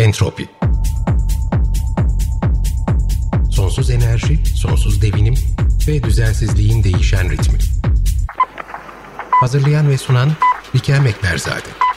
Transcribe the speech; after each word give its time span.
Entropi 0.00 0.48
Sonsuz 3.50 3.90
enerji, 3.90 4.38
sonsuz 4.54 5.02
devinim 5.02 5.34
ve 5.88 6.02
düzensizliğin 6.02 6.84
değişen 6.84 7.30
ritmi. 7.30 7.58
Hazırlayan 9.30 9.88
ve 9.88 9.98
sunan 9.98 10.30
Bikem 10.74 11.06
Ekberzade. 11.06 11.89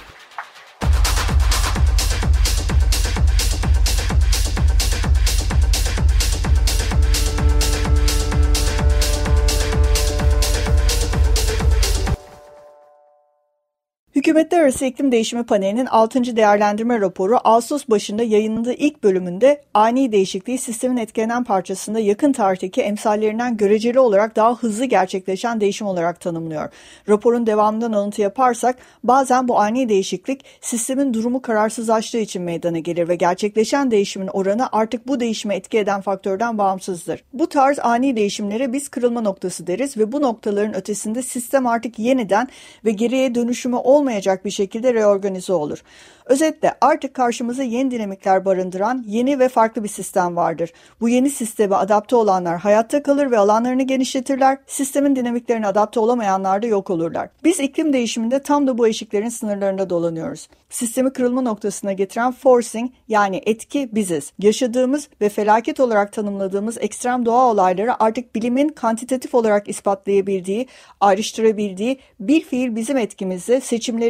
Hükümetler 14.33 14.61
Arası 14.61 14.85
İklim 14.85 15.11
Değişimi 15.11 15.43
Paneli'nin 15.43 15.85
6. 15.85 16.35
değerlendirme 16.35 17.01
raporu 17.01 17.37
Ağustos 17.43 17.87
başında 17.89 18.23
yayınlandığı 18.23 18.73
ilk 18.73 19.03
bölümünde 19.03 19.61
ani 19.73 20.11
değişikliği 20.11 20.57
sistemin 20.57 20.97
etkilenen 20.97 21.43
parçasında 21.43 21.99
yakın 21.99 22.31
tarihteki 22.33 22.81
emsallerinden 22.81 23.57
göreceli 23.57 23.99
olarak 23.99 24.35
daha 24.35 24.55
hızlı 24.55 24.85
gerçekleşen 24.85 25.61
değişim 25.61 25.87
olarak 25.87 26.19
tanımlıyor. 26.19 26.69
Raporun 27.09 27.47
devamından 27.47 27.91
alıntı 27.91 28.21
yaparsak 28.21 28.75
bazen 29.03 29.47
bu 29.47 29.59
ani 29.59 29.89
değişiklik 29.89 30.45
sistemin 30.61 31.13
durumu 31.13 31.41
kararsızlaştığı 31.41 32.17
için 32.17 32.41
meydana 32.41 32.79
gelir 32.79 33.07
ve 33.07 33.15
gerçekleşen 33.15 33.91
değişimin 33.91 34.27
oranı 34.27 34.67
artık 34.71 35.07
bu 35.07 35.19
değişime 35.19 35.55
etki 35.55 35.77
eden 35.77 36.01
faktörden 36.01 36.57
bağımsızdır. 36.57 37.23
Bu 37.33 37.49
tarz 37.49 37.79
ani 37.79 38.15
değişimlere 38.15 38.73
biz 38.73 38.89
kırılma 38.89 39.21
noktası 39.21 39.67
deriz 39.67 39.97
ve 39.97 40.11
bu 40.11 40.21
noktaların 40.21 40.75
ötesinde 40.75 41.21
sistem 41.21 41.67
artık 41.67 41.99
yeniden 41.99 42.47
ve 42.85 42.91
geriye 42.91 43.35
dönüşümü 43.35 43.75
olmayan 43.75 44.22
olmayacak 44.23 44.45
bir 44.45 44.51
şekilde 44.51 44.93
reorganize 44.93 45.53
olur. 45.53 45.83
Özetle 46.25 46.73
artık 46.81 47.13
karşımıza 47.13 47.63
yeni 47.63 47.91
dinamikler 47.91 48.45
barındıran 48.45 49.03
yeni 49.07 49.39
ve 49.39 49.49
farklı 49.49 49.83
bir 49.83 49.89
sistem 49.89 50.35
vardır. 50.35 50.73
Bu 51.01 51.09
yeni 51.09 51.29
sisteme 51.29 51.75
adapte 51.75 52.15
olanlar 52.15 52.59
hayatta 52.59 53.03
kalır 53.03 53.31
ve 53.31 53.37
alanlarını 53.37 53.83
genişletirler. 53.83 54.57
Sistemin 54.67 55.15
dinamiklerine 55.15 55.67
adapte 55.67 55.99
olamayanlar 55.99 56.61
da 56.61 56.67
yok 56.67 56.89
olurlar. 56.89 57.29
Biz 57.43 57.59
iklim 57.59 57.93
değişiminde 57.93 58.39
tam 58.41 58.67
da 58.67 58.77
bu 58.77 58.87
eşiklerin 58.87 59.29
sınırlarında 59.29 59.89
dolanıyoruz. 59.89 60.47
Sistemi 60.69 61.13
kırılma 61.13 61.41
noktasına 61.41 61.93
getiren 61.93 62.31
forcing 62.31 62.91
yani 63.07 63.41
etki 63.45 63.89
biziz. 63.91 64.33
Yaşadığımız 64.39 65.09
ve 65.21 65.29
felaket 65.29 65.79
olarak 65.79 66.13
tanımladığımız 66.13 66.77
ekstrem 66.79 67.25
doğa 67.25 67.51
olayları 67.51 68.03
artık 68.03 68.35
bilimin 68.35 68.69
kantitatif 68.69 69.35
olarak 69.35 69.69
ispatlayabildiği, 69.69 70.67
ayrıştırabildiği 70.99 71.99
bir 72.19 72.41
fiil 72.41 72.75
bizim 72.75 72.97
etkimizde, 72.97 73.61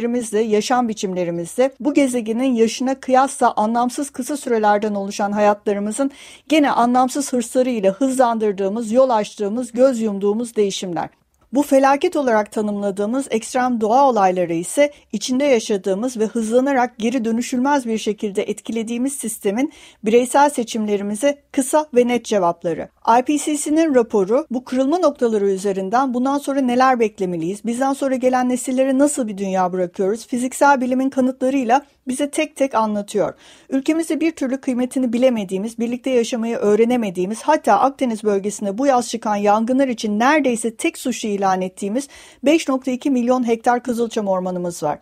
seçimlerimizle, 0.04 0.40
yaşam 0.40 0.88
biçimlerimizde 0.88 1.70
bu 1.80 1.94
gezegenin 1.94 2.54
yaşına 2.54 3.00
kıyasla 3.00 3.54
anlamsız 3.56 4.10
kısa 4.10 4.36
sürelerden 4.36 4.94
oluşan 4.94 5.32
hayatlarımızın 5.32 6.10
gene 6.48 6.70
anlamsız 6.70 7.32
hırslarıyla 7.32 7.92
hızlandırdığımız, 7.92 8.92
yol 8.92 9.10
açtığımız, 9.10 9.72
göz 9.72 10.00
yumduğumuz 10.00 10.56
değişimler. 10.56 11.08
Bu 11.52 11.62
felaket 11.62 12.16
olarak 12.16 12.52
tanımladığımız 12.52 13.26
ekstrem 13.30 13.80
doğa 13.80 14.08
olayları 14.08 14.54
ise 14.54 14.92
içinde 15.12 15.44
yaşadığımız 15.44 16.16
ve 16.16 16.26
hızlanarak 16.26 16.98
geri 16.98 17.24
dönüşülmez 17.24 17.86
bir 17.86 17.98
şekilde 17.98 18.42
etkilediğimiz 18.42 19.12
sistemin 19.12 19.72
bireysel 20.04 20.50
seçimlerimize 20.50 21.38
kısa 21.52 21.86
ve 21.94 22.08
net 22.08 22.24
cevapları. 22.24 22.88
IPCC'nin 23.08 23.94
raporu 23.94 24.46
bu 24.50 24.64
kırılma 24.64 24.98
noktaları 24.98 25.50
üzerinden 25.50 26.14
bundan 26.14 26.38
sonra 26.38 26.60
neler 26.60 27.00
beklemeliyiz, 27.00 27.64
bizden 27.64 27.92
sonra 27.92 28.14
gelen 28.14 28.48
nesillere 28.48 28.98
nasıl 28.98 29.28
bir 29.28 29.38
dünya 29.38 29.72
bırakıyoruz, 29.72 30.26
fiziksel 30.26 30.80
bilimin 30.80 31.10
kanıtlarıyla 31.10 31.82
bize 32.08 32.30
tek 32.30 32.56
tek 32.56 32.74
anlatıyor. 32.74 33.34
Ülkemizde 33.70 34.20
bir 34.20 34.30
türlü 34.30 34.60
kıymetini 34.60 35.12
bilemediğimiz, 35.12 35.78
birlikte 35.78 36.10
yaşamayı 36.10 36.56
öğrenemediğimiz, 36.56 37.42
hatta 37.42 37.80
Akdeniz 37.80 38.24
bölgesinde 38.24 38.78
bu 38.78 38.86
yaz 38.86 39.08
çıkan 39.08 39.36
yangınlar 39.36 39.88
için 39.88 40.18
neredeyse 40.18 40.76
tek 40.76 40.98
suçlu 40.98 41.28
ilan 41.28 41.60
ettiğimiz 41.62 42.08
5.2 42.44 43.10
milyon 43.10 43.48
hektar 43.48 43.82
kızılçam 43.82 44.28
ormanımız 44.28 44.82
var. 44.82 44.98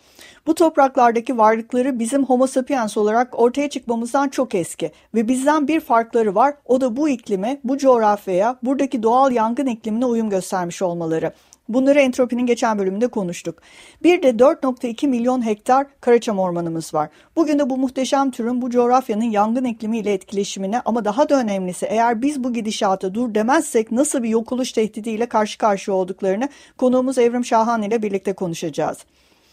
Bu 0.47 0.55
topraklardaki 0.55 1.39
varlıkları 1.39 1.99
bizim 1.99 2.25
homo 2.25 2.47
sapiens 2.47 2.97
olarak 2.97 3.41
ortaya 3.41 3.71
çıkmamızdan 3.71 4.29
çok 4.29 4.55
eski 4.55 4.93
ve 5.15 5.29
bizden 5.29 5.69
bir 5.69 5.81
farkları 5.81 6.35
var. 6.35 6.55
O 6.65 6.81
da 6.81 6.97
bu 6.97 7.09
iklime, 7.09 7.61
bu 7.65 7.79
coğrafyaya, 7.79 7.92
buradaki 8.63 9.03
doğal 9.03 9.33
yangın 9.33 9.67
iklimine 9.67 10.07
uyum 10.07 10.31
göstermiş 10.31 10.83
olmaları. 10.83 11.33
Bunları 11.69 12.01
entropinin 12.01 12.47
geçen 12.47 12.79
bölümünde 12.79 13.09
konuştuk. 13.09 13.63
Bir 14.03 14.23
de 14.23 14.31
4.2 14.31 15.07
milyon 15.07 15.47
hektar 15.47 15.87
karaçam 16.01 16.39
ormanımız 16.39 16.95
var. 16.95 17.09
Bugün 17.37 17.59
de 17.59 17.71
bu 17.71 17.79
muhteşem 17.79 18.31
türün 18.31 18.63
bu 18.63 18.71
coğrafyanın 18.71 19.25
yangın 19.25 19.65
iklimiyle 19.65 20.13
etkileşimine 20.13 20.81
ama 20.85 21.05
daha 21.05 21.29
da 21.29 21.41
önemlisi 21.41 21.87
eğer 21.87 22.23
biz 22.23 22.45
bu 22.45 22.53
gidişata 22.53 23.15
dur 23.15 23.35
demezsek 23.35 23.93
nasıl 23.93 24.23
bir 24.23 24.29
yok 24.29 24.53
oluş 24.53 24.73
tehdidiyle 24.73 25.27
karşı 25.27 25.59
karşıya 25.59 25.97
olduklarını 25.97 26.49
konuğumuz 26.77 27.19
Evrim 27.19 27.45
Şahan 27.45 27.83
ile 27.83 28.03
birlikte 28.03 28.33
konuşacağız. 28.33 28.99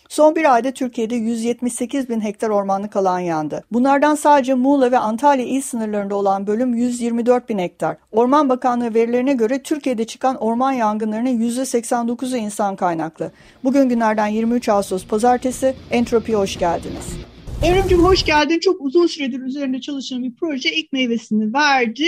Son 0.09 0.35
bir 0.35 0.53
ayda 0.53 0.71
Türkiye'de 0.71 1.15
178 1.15 2.09
bin 2.09 2.21
hektar 2.21 2.49
ormanlık 2.49 2.95
alan 2.95 3.19
yandı. 3.19 3.63
Bunlardan 3.71 4.15
sadece 4.15 4.53
Muğla 4.53 4.91
ve 4.91 4.97
Antalya 4.97 5.45
il 5.45 5.61
sınırlarında 5.61 6.15
olan 6.15 6.47
bölüm 6.47 6.73
124 6.73 7.49
bin 7.49 7.59
hektar. 7.59 7.97
Orman 8.11 8.49
Bakanlığı 8.49 8.93
verilerine 8.93 9.33
göre 9.33 9.63
Türkiye'de 9.63 10.07
çıkan 10.07 10.35
orman 10.35 10.71
yangınlarının 10.71 11.39
%89'u 11.39 12.37
insan 12.37 12.75
kaynaklı. 12.75 13.31
Bugün 13.63 13.89
günlerden 13.89 14.27
23 14.27 14.69
Ağustos 14.69 15.07
Pazartesi, 15.07 15.75
Entropi'ye 15.91 16.37
hoş 16.37 16.59
geldiniz. 16.59 17.05
Evrimcim 17.63 18.03
hoş 18.03 18.25
geldin. 18.25 18.59
Çok 18.59 18.81
uzun 18.81 19.07
süredir 19.07 19.39
üzerinde 19.39 19.81
çalışan 19.81 20.23
bir 20.23 20.35
proje 20.35 20.75
ilk 20.75 20.93
meyvesini 20.93 21.53
verdi 21.53 22.03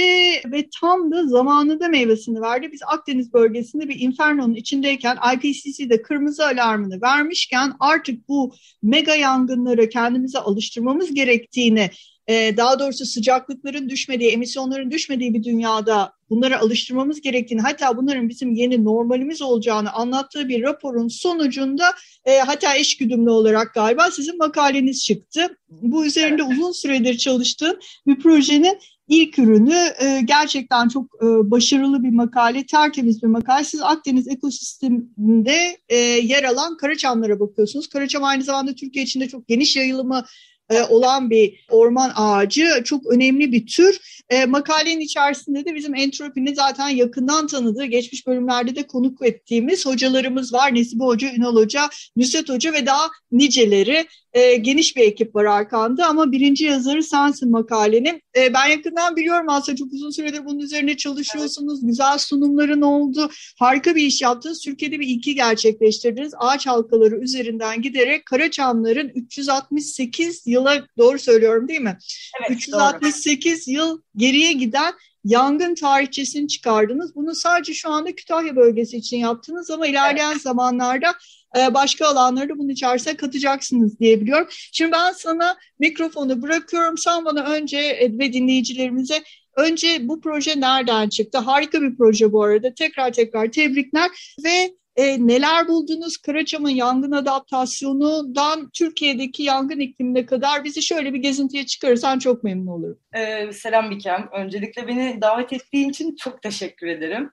ve 0.51 0.69
tam 0.81 1.12
da 1.12 1.28
zamanında 1.28 1.88
meyvesini 1.88 2.41
verdi. 2.41 2.69
Biz 2.72 2.81
Akdeniz 2.88 3.34
bölgesinde 3.34 3.89
bir 3.89 4.00
infernonun 4.00 4.56
içindeyken 4.56 5.17
IPCC'de 5.35 6.01
kırmızı 6.01 6.45
alarmını 6.47 7.01
vermişken 7.01 7.73
artık 7.79 8.28
bu 8.28 8.53
mega 8.84 9.16
yangınlara 9.16 9.89
kendimize 9.89 10.39
alıştırmamız 10.39 11.13
gerektiğini 11.13 11.89
ee, 12.31 12.58
daha 12.58 12.80
doğrusu 12.80 13.06
sıcaklıkların 13.06 13.90
düşmediği, 13.90 14.30
emisyonların 14.30 14.92
düşmediği 14.92 15.34
bir 15.34 15.44
dünyada 15.44 16.14
bunlara 16.30 16.59
alıştırmamız 16.59 17.22
gerektiğini, 17.22 17.62
hatta 17.62 17.97
bunların 17.97 18.30
bizim 18.30 18.53
yeni 18.53 18.84
normalimiz 18.84 19.42
olacağını 19.42 19.92
anlattığı 19.92 20.50
bir 20.50 20.64
raporun 20.64 21.08
sonucunda 21.08 21.84
e, 22.25 22.38
hatta 22.38 22.75
eşgüdümlü 22.75 23.30
olarak 23.30 23.74
galiba 23.74 24.12
sizin 24.12 24.38
makaleniz 24.38 25.06
çıktı. 25.06 25.58
Bu 25.69 26.06
üzerinde 26.06 26.44
uzun 26.44 26.72
süredir 26.72 27.18
çalıştığım 27.18 27.80
bir 28.08 28.19
projenin 28.19 28.78
ilk 29.08 29.40
ürünü 29.40 29.94
e, 30.00 30.22
gerçekten 30.25 30.88
çok 30.88 31.06
e, 31.06 31.52
başarılı 31.52 32.03
bir 32.03 32.09
makale, 32.09 32.66
tertemiz 32.66 33.24
bir 33.24 33.28
makale. 33.28 33.63
Siz 33.63 33.81
Akdeniz 33.81 34.28
ekosisteminde 34.28 35.78
e, 35.90 35.98
yer 35.98 36.44
alan 36.44 36.78
Karaçamlara 36.78 37.40
bakıyorsunuz. 37.40 37.88
Karaçam 37.88 38.24
aynı 38.24 38.44
zamanda 38.44 38.75
Türkiye 38.75 39.06
içinde 39.06 39.28
çok 39.28 39.48
geniş 39.48 39.75
yayılımı 39.75 40.25
e, 40.71 40.83
olan 40.83 41.29
bir 41.29 41.65
orman 41.69 42.11
ağacı. 42.15 42.81
Çok 42.85 43.13
önemli 43.13 43.51
bir 43.51 43.67
tür. 43.67 43.99
E, 44.29 44.45
makalenin 44.45 44.99
içerisinde 44.99 45.65
de 45.65 45.75
bizim 45.75 45.95
entropini 45.95 46.55
zaten 46.55 46.89
yakından 46.89 47.47
tanıdığı, 47.47 47.85
geçmiş 47.85 48.27
bölümlerde 48.27 48.75
de 48.75 48.87
konuk 48.87 49.25
ettiğimiz 49.25 49.85
hocalarımız 49.85 50.53
var. 50.53 50.75
Nesibe 50.75 51.03
Hoca, 51.03 51.33
Ünal 51.33 51.55
Hoca, 51.55 51.89
Nusret 52.15 52.49
Hoca 52.49 52.73
ve 52.73 52.85
daha 52.85 53.07
niceleri 53.31 54.05
e, 54.34 54.56
geniş 54.56 54.97
bir 54.97 55.02
ekip 55.02 55.36
var 55.36 55.46
arkanda 55.46 56.08
ama 56.08 56.31
birinci 56.31 56.66
yazarı 56.66 57.03
sensin 57.03 57.52
makalenin. 57.52 58.22
E, 58.38 58.53
ben 58.53 58.68
yakından 58.68 59.16
biliyorum 59.16 59.46
aslında 59.50 59.75
çok 59.75 59.94
uzun 59.94 60.09
süredir 60.09 60.46
bunun 60.46 60.59
üzerine 60.59 60.97
çalışıyorsunuz. 60.97 61.80
Evet. 61.80 61.89
Güzel 61.89 62.18
sunumların 62.18 62.81
oldu. 62.81 63.30
Harika 63.60 63.95
bir 63.95 64.04
iş 64.04 64.22
yaptınız. 64.22 64.62
Türkiye'de 64.62 65.00
bir 65.00 65.07
ilki 65.07 65.36
gerçekleştirdiniz. 65.36 66.33
Ağaç 66.38 66.68
halkaları 66.68 67.16
üzerinden 67.16 67.81
giderek 67.81 68.25
Karaçamların 68.25 69.12
368 69.16 70.48
yıla 70.48 70.86
doğru 70.98 71.19
söylüyorum 71.19 71.68
değil 71.68 71.81
mi? 71.81 71.98
Evet, 72.39 72.51
368 72.51 73.68
doğru. 73.68 73.75
yıl 73.75 74.01
geriye 74.16 74.51
giden 74.51 74.94
yangın 75.25 75.75
tarihçesini 75.75 76.48
çıkardınız. 76.48 77.16
Bunu 77.16 77.36
sadece 77.36 77.74
şu 77.74 77.89
anda 77.89 78.16
Kütahya 78.16 78.56
bölgesi 78.56 78.98
için 78.98 79.18
yaptınız 79.18 79.72
ama 79.72 79.88
ilerleyen 79.88 80.31
evet. 80.31 80.42
zamanlarda 80.42 81.13
başka 81.56 82.07
alanları 82.07 82.50
da 82.50 82.57
bunun 82.57 82.69
içerisine 82.69 83.18
katacaksınız 83.18 84.00
diyebiliyorum. 84.00 84.48
Şimdi 84.50 84.92
ben 84.92 85.12
sana 85.12 85.57
mikrofonu 85.80 86.42
bırakıyorum. 86.42 86.98
Sen 86.98 87.25
bana 87.25 87.44
önce 87.44 87.77
e, 87.77 88.19
ve 88.19 88.33
dinleyicilerimize 88.33 89.24
önce 89.57 90.07
bu 90.07 90.21
proje 90.21 90.59
nereden 90.59 91.09
çıktı? 91.09 91.38
Harika 91.38 91.81
bir 91.81 91.98
proje 91.98 92.31
bu 92.31 92.44
arada. 92.44 92.74
Tekrar 92.74 93.13
tekrar 93.13 93.51
tebrikler 93.51 94.09
ve 94.45 94.71
e, 94.95 95.27
neler 95.27 95.68
buldunuz? 95.68 96.18
Karaçam'ın 96.18 96.69
yangın 96.69 97.12
adaptasyonundan 97.12 98.69
Türkiye'deki 98.69 99.44
yangın 99.44 99.80
iklimine 99.80 100.25
kadar 100.25 100.63
bizi 100.63 100.81
şöyle 100.81 101.13
bir 101.13 101.19
gezintiye 101.19 101.65
çıkarırsan 101.65 102.19
çok 102.19 102.44
memnun 102.44 102.68
olurum. 102.68 103.00
Ee, 103.13 103.53
selam 103.53 103.92
Bikem. 103.92 104.30
Öncelikle 104.33 104.88
beni 104.88 105.21
davet 105.21 105.53
ettiğin 105.53 105.89
için 105.89 106.15
çok 106.15 106.42
teşekkür 106.42 106.88
ederim. 106.88 107.31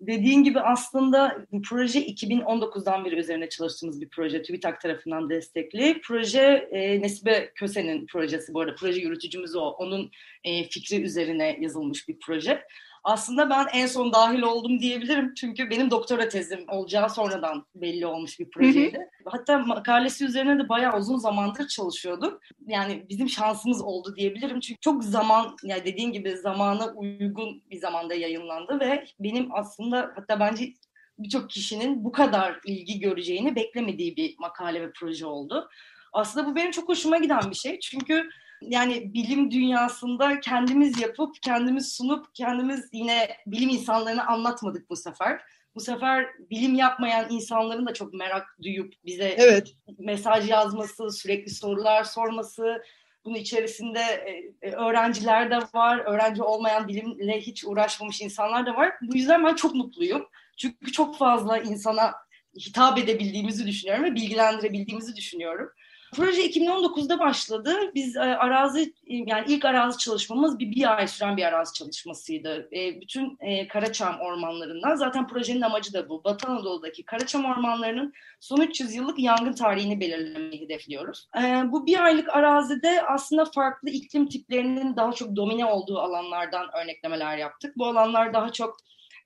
Dediğin 0.00 0.44
gibi 0.44 0.60
aslında 0.60 1.46
bu 1.52 1.62
proje 1.62 2.06
2019'dan 2.06 3.04
beri 3.04 3.16
üzerine 3.16 3.48
çalıştığımız 3.48 4.00
bir 4.00 4.08
proje. 4.08 4.42
TÜBİTAK 4.42 4.80
tarafından 4.80 5.30
destekli. 5.30 6.00
Proje 6.04 6.68
e, 6.72 7.02
Nesibe 7.02 7.52
Köse'nin 7.54 8.06
projesi 8.06 8.54
bu 8.54 8.60
arada. 8.60 8.74
Proje 8.74 9.00
yürütücümüz 9.00 9.56
o. 9.56 9.60
Onun 9.60 10.10
e, 10.44 10.64
fikri 10.64 11.02
üzerine 11.02 11.56
yazılmış 11.60 12.08
bir 12.08 12.18
proje. 12.18 12.62
Aslında 13.04 13.50
ben 13.50 13.66
en 13.72 13.86
son 13.86 14.12
dahil 14.12 14.42
oldum 14.42 14.80
diyebilirim. 14.80 15.34
Çünkü 15.34 15.70
benim 15.70 15.90
doktora 15.90 16.28
tezim 16.28 16.64
olacağı 16.68 17.10
sonradan 17.10 17.66
belli 17.74 18.06
olmuş 18.06 18.40
bir 18.40 18.50
projeydi. 18.50 18.96
Hı 18.96 19.00
hı. 19.00 19.30
Hatta 19.30 19.58
makalesi 19.58 20.24
üzerine 20.24 20.64
de 20.64 20.68
bayağı 20.68 20.98
uzun 20.98 21.16
zamandır 21.16 21.68
çalışıyorduk. 21.68 22.40
Yani 22.66 23.04
bizim 23.08 23.28
şansımız 23.28 23.82
oldu 23.82 24.16
diyebilirim. 24.16 24.60
Çünkü 24.60 24.80
çok 24.80 25.04
zaman, 25.04 25.56
yani 25.62 25.84
dediğin 25.84 26.12
gibi 26.12 26.36
zamana 26.36 26.92
uygun 26.94 27.62
bir 27.70 27.78
zamanda 27.78 28.14
yayınlandı 28.14 28.80
ve 28.80 29.04
benim 29.20 29.54
aslında 29.54 30.12
hatta 30.14 30.40
bence 30.40 30.72
birçok 31.18 31.50
kişinin 31.50 32.04
bu 32.04 32.12
kadar 32.12 32.60
ilgi 32.64 33.00
göreceğini 33.00 33.56
beklemediği 33.56 34.16
bir 34.16 34.34
makale 34.38 34.80
ve 34.80 34.92
proje 34.92 35.26
oldu. 35.26 35.68
Aslında 36.12 36.46
bu 36.46 36.56
benim 36.56 36.70
çok 36.70 36.88
hoşuma 36.88 37.18
giden 37.18 37.50
bir 37.50 37.56
şey. 37.56 37.80
Çünkü 37.80 38.30
yani 38.62 39.14
bilim 39.14 39.50
dünyasında 39.50 40.40
kendimiz 40.40 41.00
yapıp, 41.00 41.42
kendimiz 41.42 41.92
sunup, 41.92 42.34
kendimiz 42.34 42.88
yine 42.92 43.36
bilim 43.46 43.68
insanlarına 43.68 44.26
anlatmadık 44.26 44.90
bu 44.90 44.96
sefer. 44.96 45.40
Bu 45.74 45.80
sefer 45.80 46.26
bilim 46.50 46.74
yapmayan 46.74 47.26
insanların 47.30 47.86
da 47.86 47.94
çok 47.94 48.14
merak 48.14 48.56
duyup 48.62 48.94
bize 49.04 49.34
evet. 49.38 49.74
mesaj 49.98 50.48
yazması, 50.48 51.10
sürekli 51.10 51.50
sorular 51.50 52.04
sorması, 52.04 52.82
bunun 53.24 53.34
içerisinde 53.34 54.00
e, 54.00 54.52
e, 54.68 54.72
öğrenciler 54.72 55.50
de 55.50 55.58
var, 55.74 55.98
öğrenci 55.98 56.42
olmayan 56.42 56.88
bilimle 56.88 57.40
hiç 57.40 57.64
uğraşmamış 57.64 58.20
insanlar 58.20 58.66
da 58.66 58.74
var. 58.74 58.92
Bu 59.02 59.16
yüzden 59.16 59.44
ben 59.44 59.54
çok 59.54 59.74
mutluyum. 59.74 60.26
Çünkü 60.56 60.92
çok 60.92 61.18
fazla 61.18 61.58
insana 61.58 62.14
hitap 62.58 62.98
edebildiğimizi 62.98 63.66
düşünüyorum 63.66 64.04
ve 64.04 64.14
bilgilendirebildiğimizi 64.14 65.16
düşünüyorum. 65.16 65.70
Proje 66.12 66.46
2019'da 66.46 67.18
başladı. 67.18 67.74
Biz 67.94 68.16
e, 68.16 68.20
arazi 68.20 68.94
yani 69.06 69.44
ilk 69.48 69.64
arazi 69.64 69.98
çalışmamız 69.98 70.58
bir, 70.58 70.70
bir 70.70 70.96
ay 70.96 71.08
süren 71.08 71.36
bir 71.36 71.44
arazi 71.44 71.72
çalışmasıydı. 71.72 72.68
E, 72.72 73.00
bütün 73.00 73.36
e, 73.40 73.68
Karaçam 73.68 74.20
ormanlarından 74.20 74.96
zaten 74.96 75.26
projenin 75.26 75.60
amacı 75.60 75.92
da 75.92 76.08
bu. 76.08 76.24
Batı 76.24 76.48
Anadolu'daki 76.48 77.04
Karaçam 77.04 77.44
ormanlarının 77.44 78.12
son 78.40 78.60
300 78.60 78.94
yıllık 78.94 79.18
yangın 79.18 79.52
tarihini 79.52 80.00
belirlemeyi 80.00 80.62
hedefliyoruz. 80.62 81.28
E, 81.42 81.72
bu 81.72 81.86
bir 81.86 82.04
aylık 82.04 82.28
arazide 82.28 83.02
aslında 83.02 83.44
farklı 83.44 83.90
iklim 83.90 84.28
tiplerinin 84.28 84.96
daha 84.96 85.12
çok 85.12 85.36
domine 85.36 85.66
olduğu 85.66 85.98
alanlardan 85.98 86.66
örneklemeler 86.82 87.36
yaptık. 87.36 87.78
Bu 87.78 87.86
alanlar 87.86 88.34
daha 88.34 88.52
çok 88.52 88.76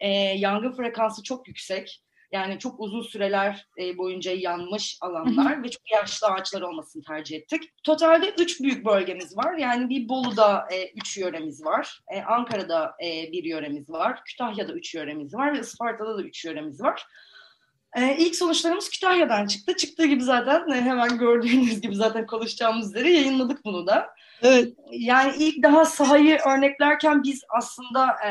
e, 0.01 0.09
yangın 0.19 0.73
frekansı 0.73 1.23
çok 1.23 1.49
yüksek 1.49 2.04
yani 2.35 2.59
çok 2.59 2.81
uzun 2.81 3.03
süreler 3.03 3.69
e, 3.81 3.99
boyunca 3.99 4.33
yanmış 4.33 4.99
alanlar 5.01 5.63
ve 5.63 5.71
çok 5.71 5.91
yaşlı 5.91 6.27
ağaçlar 6.27 6.63
olmasını 6.63 7.03
tercih 7.03 7.37
ettik. 7.37 7.63
Totalde 7.83 8.35
üç 8.39 8.61
büyük 8.61 8.85
bölgemiz 8.85 9.37
var. 9.37 9.59
Yani 9.59 9.89
bir 9.89 10.09
Bolu'da 10.09 10.67
e, 10.73 10.91
üç 10.91 11.17
yöremiz 11.17 11.65
var. 11.65 12.01
E, 12.15 12.23
Ankara'da 12.23 12.95
e, 13.05 13.33
bir 13.33 13.45
yöremiz 13.45 13.91
var. 13.91 14.25
Kütahya'da 14.25 14.73
üç 14.73 14.95
yöremiz 14.95 15.35
var 15.35 15.55
ve 15.55 15.61
Isparta'da 15.61 16.19
da 16.19 16.23
üç 16.23 16.45
yöremiz 16.45 16.83
var. 16.83 17.07
Ee, 17.97 18.17
ilk 18.19 18.37
sonuçlarımız 18.37 18.91
Kütahya'dan 18.91 19.47
çıktı. 19.47 19.77
Çıktığı 19.77 20.07
gibi 20.07 20.23
zaten 20.23 20.73
hemen 20.73 21.19
gördüğünüz 21.19 21.81
gibi 21.81 21.95
zaten 21.95 22.27
konuşacağımız 22.27 22.91
üzere 22.91 23.13
yayınladık 23.13 23.65
bunu 23.65 23.87
da. 23.87 24.11
Evet. 24.43 24.73
Yani 24.91 25.37
ilk 25.39 25.63
daha 25.63 25.85
sahayı 25.85 26.39
örneklerken 26.49 27.23
biz 27.23 27.43
aslında 27.49 28.07
e, 28.27 28.29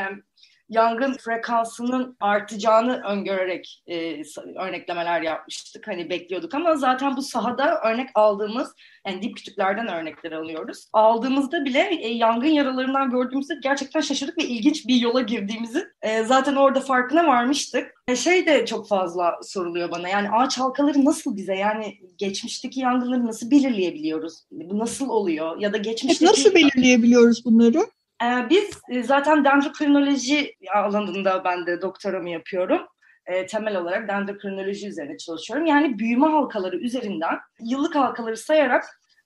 yangın 0.73 1.13
frekansının 1.13 2.17
artacağını 2.19 3.01
öngörerek 3.01 3.83
e, 3.87 4.21
örneklemeler 4.59 5.21
yapmıştık. 5.21 5.87
Hani 5.87 6.09
bekliyorduk 6.09 6.53
ama 6.53 6.75
zaten 6.75 7.17
bu 7.17 7.21
sahada 7.21 7.81
örnek 7.81 8.09
aldığımız 8.15 8.73
yani 9.07 9.21
dip 9.21 9.37
kütüklerden 9.37 9.87
örnekler 9.87 10.31
alıyoruz. 10.31 10.87
Aldığımızda 10.93 11.65
bile 11.65 11.89
e, 12.01 12.07
yangın 12.07 12.47
yaralarından 12.47 13.09
gördüğümüzde 13.09 13.53
gerçekten 13.63 14.01
şaşırdık 14.01 14.37
ve 14.37 14.43
ilginç 14.43 14.87
bir 14.87 14.95
yola 14.95 15.21
girdiğimizi 15.21 15.87
e, 16.01 16.23
zaten 16.23 16.55
orada 16.55 16.79
farkına 16.79 17.27
varmıştık. 17.27 17.93
E, 18.07 18.15
şey 18.15 18.45
de 18.45 18.65
çok 18.65 18.87
fazla 18.87 19.39
soruluyor 19.43 19.91
bana 19.91 20.09
yani 20.09 20.29
ağaç 20.29 20.59
halkaları 20.59 21.05
nasıl 21.05 21.35
bize 21.35 21.55
yani 21.55 21.97
geçmişteki 22.17 22.79
yangınları 22.79 23.25
nasıl 23.25 23.51
belirleyebiliyoruz? 23.51 24.43
Bu 24.51 24.79
nasıl 24.79 25.09
oluyor? 25.09 25.59
Ya 25.59 25.73
da 25.73 25.77
geçmişteki... 25.77 26.31
Nasıl 26.31 26.55
belirleyebiliyoruz 26.55 27.45
bunları? 27.45 27.85
Ee, 28.23 28.49
biz 28.49 28.81
e, 28.89 29.03
zaten 29.03 29.45
dendrokrinoloji 29.45 30.55
alanında 30.75 31.43
ben 31.43 31.65
de 31.65 31.81
doktoramı 31.81 32.29
yapıyorum. 32.29 32.87
E, 33.25 33.45
temel 33.45 33.77
olarak 33.77 34.07
dendrokrinoloji 34.07 34.87
üzerine 34.87 35.17
çalışıyorum. 35.17 35.65
Yani 35.65 35.99
büyüme 35.99 36.27
halkaları 36.27 36.77
üzerinden 36.77 37.39
yıllık 37.59 37.95
halkaları 37.95 38.37
sayarak 38.37 38.83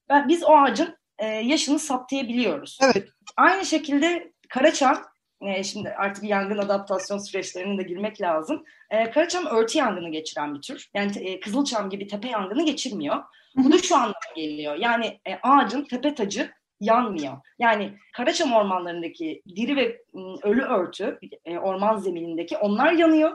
ben, 0.10 0.28
biz 0.28 0.44
o 0.44 0.58
ağacın 0.58 0.98
e, 1.18 1.26
yaşını 1.26 1.80
saptayabiliyoruz. 1.80 2.80
Evet. 2.84 3.10
Aynı 3.38 3.66
şekilde 3.66 4.32
Karaçam, 4.50 5.04
e, 5.42 5.64
şimdi 5.64 5.90
artık 5.90 6.24
yangın 6.24 6.58
adaptasyon 6.58 7.18
süreçlerine 7.18 7.78
de 7.78 7.84
girmek 7.84 8.22
lazım. 8.22 8.64
E, 8.90 9.12
Karaçam 9.12 9.46
örtü 9.46 9.78
yangını 9.78 10.10
geçiren 10.10 10.56
bir 10.56 10.62
tür. 10.62 10.90
Yani 10.94 11.18
e, 11.20 11.40
Kızılçam 11.40 11.90
gibi 11.90 12.08
tepe 12.08 12.28
yangını 12.28 12.66
geçirmiyor. 12.66 13.24
Bu 13.56 13.72
da 13.72 13.78
şu 13.78 13.96
anlama 13.96 14.14
geliyor. 14.36 14.76
Yani 14.76 15.20
e, 15.28 15.36
ağacın 15.44 15.86
tepe 15.86 16.16
tacı 16.16 16.52
yanmıyor. 16.80 17.38
Yani 17.60 17.94
Karaçam 18.14 18.54
ormanlarındaki 18.54 19.42
diri 19.56 19.76
ve 19.76 20.02
ölü 20.44 20.62
örtü, 20.62 21.20
e, 21.46 21.58
orman 21.58 21.98
zeminindeki 21.98 22.58
onlar 22.58 22.92
yanıyor. 22.92 23.32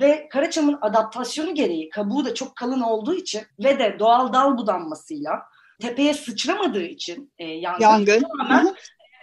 Ve 0.00 0.28
Karaçam'ın 0.28 0.78
adaptasyonu 0.80 1.54
gereği 1.54 1.88
kabuğu 1.88 2.24
da 2.24 2.34
çok 2.34 2.56
kalın 2.56 2.80
olduğu 2.80 3.14
için 3.14 3.42
ve 3.58 3.78
de 3.78 3.96
doğal 3.98 4.32
dal 4.32 4.58
budanmasıyla 4.58 5.42
tepeye 5.80 6.14
sıçramadığı 6.14 6.84
için 6.84 7.32
e, 7.38 7.44
yangın, 7.44 7.82
yangın. 7.82 8.22
tamamen 8.22 8.74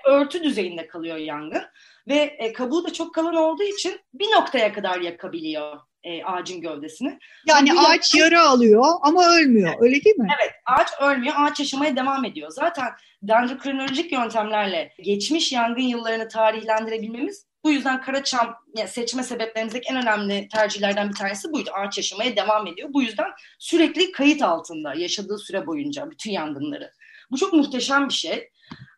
örtü 0.05 0.43
düzeyinde 0.43 0.87
kalıyor 0.87 1.17
yangın. 1.17 1.63
Ve 2.07 2.15
e, 2.15 2.53
kabuğu 2.53 2.87
da 2.87 2.93
çok 2.93 3.15
kalın 3.15 3.35
olduğu 3.35 3.63
için 3.63 3.99
bir 4.13 4.25
noktaya 4.25 4.73
kadar 4.73 5.01
yakabiliyor 5.01 5.79
e, 6.05 6.23
ağacın 6.23 6.61
gövdesini. 6.61 7.19
Yani 7.47 7.71
Bu 7.71 7.79
ağaç 7.79 8.15
yara 8.15 8.41
alıyor 8.41 8.85
ama 9.01 9.29
ölmüyor 9.29 9.69
evet. 9.69 9.81
öyle 9.81 10.03
değil 10.03 10.15
mi? 10.15 10.27
Evet 10.41 10.53
ağaç 10.65 10.87
ölmüyor 11.01 11.33
ağaç 11.37 11.59
yaşamaya 11.59 11.95
devam 11.95 12.25
ediyor. 12.25 12.49
Zaten 12.49 12.87
dendrokronolojik 13.23 14.11
yöntemlerle 14.11 14.93
geçmiş 15.03 15.51
yangın 15.51 15.81
yıllarını 15.81 16.27
tarihlendirebilmemiz 16.27 17.45
bu 17.65 17.71
yüzden 17.71 18.01
Karaçam 18.01 18.55
seçme 18.87 19.23
sebeplerimizdeki 19.23 19.89
en 19.89 20.01
önemli 20.01 20.47
tercihlerden 20.47 21.09
bir 21.09 21.15
tanesi 21.15 21.53
buydu. 21.53 21.69
Ağaç 21.73 21.97
yaşamaya 21.97 22.35
devam 22.35 22.67
ediyor. 22.67 22.89
Bu 22.93 23.01
yüzden 23.01 23.27
sürekli 23.59 24.11
kayıt 24.11 24.41
altında 24.41 24.93
yaşadığı 24.93 25.37
süre 25.37 25.67
boyunca 25.67 26.11
bütün 26.11 26.31
yangınları. 26.31 26.91
Bu 27.31 27.37
çok 27.37 27.53
muhteşem 27.53 28.09
bir 28.09 28.13
şey. 28.13 28.49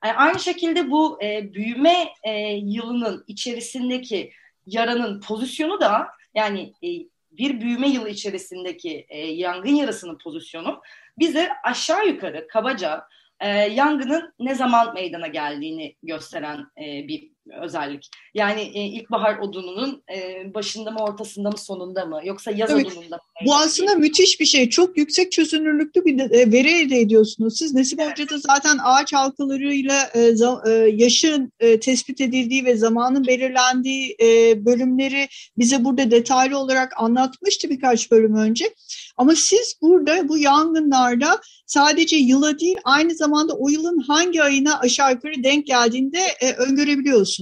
Yani 0.05 0.13
aynı 0.17 0.39
şekilde 0.39 0.91
bu 0.91 1.23
e, 1.23 1.53
büyüme 1.53 2.07
e, 2.23 2.31
yılının 2.63 3.23
içerisindeki 3.27 4.31
yaranın 4.65 5.21
pozisyonu 5.21 5.81
da 5.81 6.07
yani 6.37 6.73
e, 6.83 6.89
bir 7.31 7.61
büyüme 7.61 7.87
yılı 7.87 8.09
içerisindeki 8.09 9.05
e, 9.09 9.19
yangın 9.19 9.75
yarasının 9.75 10.17
pozisyonu 10.17 10.81
bize 11.19 11.49
aşağı 11.63 12.07
yukarı 12.07 12.47
kabaca 12.47 13.03
e, 13.39 13.49
yangının 13.49 14.33
ne 14.39 14.55
zaman 14.55 14.93
meydana 14.93 15.27
geldiğini 15.27 15.95
gösteren 16.03 16.67
e, 16.81 17.07
bir 17.07 17.31
özellik. 17.61 18.09
Yani 18.33 18.61
e, 18.61 18.85
ilkbahar 18.85 19.39
odununun 19.39 20.03
e, 20.15 20.53
başında 20.53 20.91
mı 20.91 20.99
ortasında 20.99 21.49
mı 21.49 21.57
sonunda 21.57 22.05
mı 22.05 22.21
yoksa 22.23 22.51
yaz 22.51 22.71
evet. 22.71 22.85
odununda 22.85 23.15
mı? 23.15 23.21
Bu 23.45 23.55
aslında 23.55 23.95
müthiş 23.95 24.39
bir 24.39 24.45
şey. 24.45 24.69
Çok 24.69 24.97
yüksek 24.97 25.31
çözünürlüklü 25.31 26.05
bir 26.05 26.17
de, 26.17 26.23
e, 26.23 26.51
veri 26.51 26.69
elde 26.69 26.99
ediyorsunuz. 26.99 27.57
Siz 27.57 27.75
evet. 27.75 28.11
Hoca'da 28.11 28.37
zaten 28.37 28.77
ağaç 28.83 29.13
halkalarıyla 29.13 30.09
e, 30.13 30.33
e, 30.67 30.71
yaşın 30.95 31.51
e, 31.59 31.79
tespit 31.79 32.21
edildiği 32.21 32.65
ve 32.65 32.77
zamanın 32.77 33.27
belirlendiği 33.27 34.15
e, 34.21 34.65
bölümleri 34.65 35.27
bize 35.57 35.83
burada 35.83 36.11
detaylı 36.11 36.57
olarak 36.57 36.93
anlatmıştı 36.97 37.69
birkaç 37.69 38.11
bölüm 38.11 38.35
önce. 38.35 38.73
Ama 39.17 39.35
siz 39.35 39.75
burada 39.81 40.29
bu 40.29 40.37
yangınlarda 40.37 41.41
sadece 41.65 42.15
yıla 42.15 42.59
değil 42.59 42.77
aynı 42.83 43.15
zamanda 43.15 43.53
o 43.53 43.69
yılın 43.69 43.99
hangi 43.99 44.43
ayına 44.43 44.79
aşağı 44.79 45.11
yukarı 45.11 45.43
denk 45.43 45.67
geldiğinde 45.67 46.19
e, 46.41 46.53
öngörebiliyorsunuz. 46.53 47.36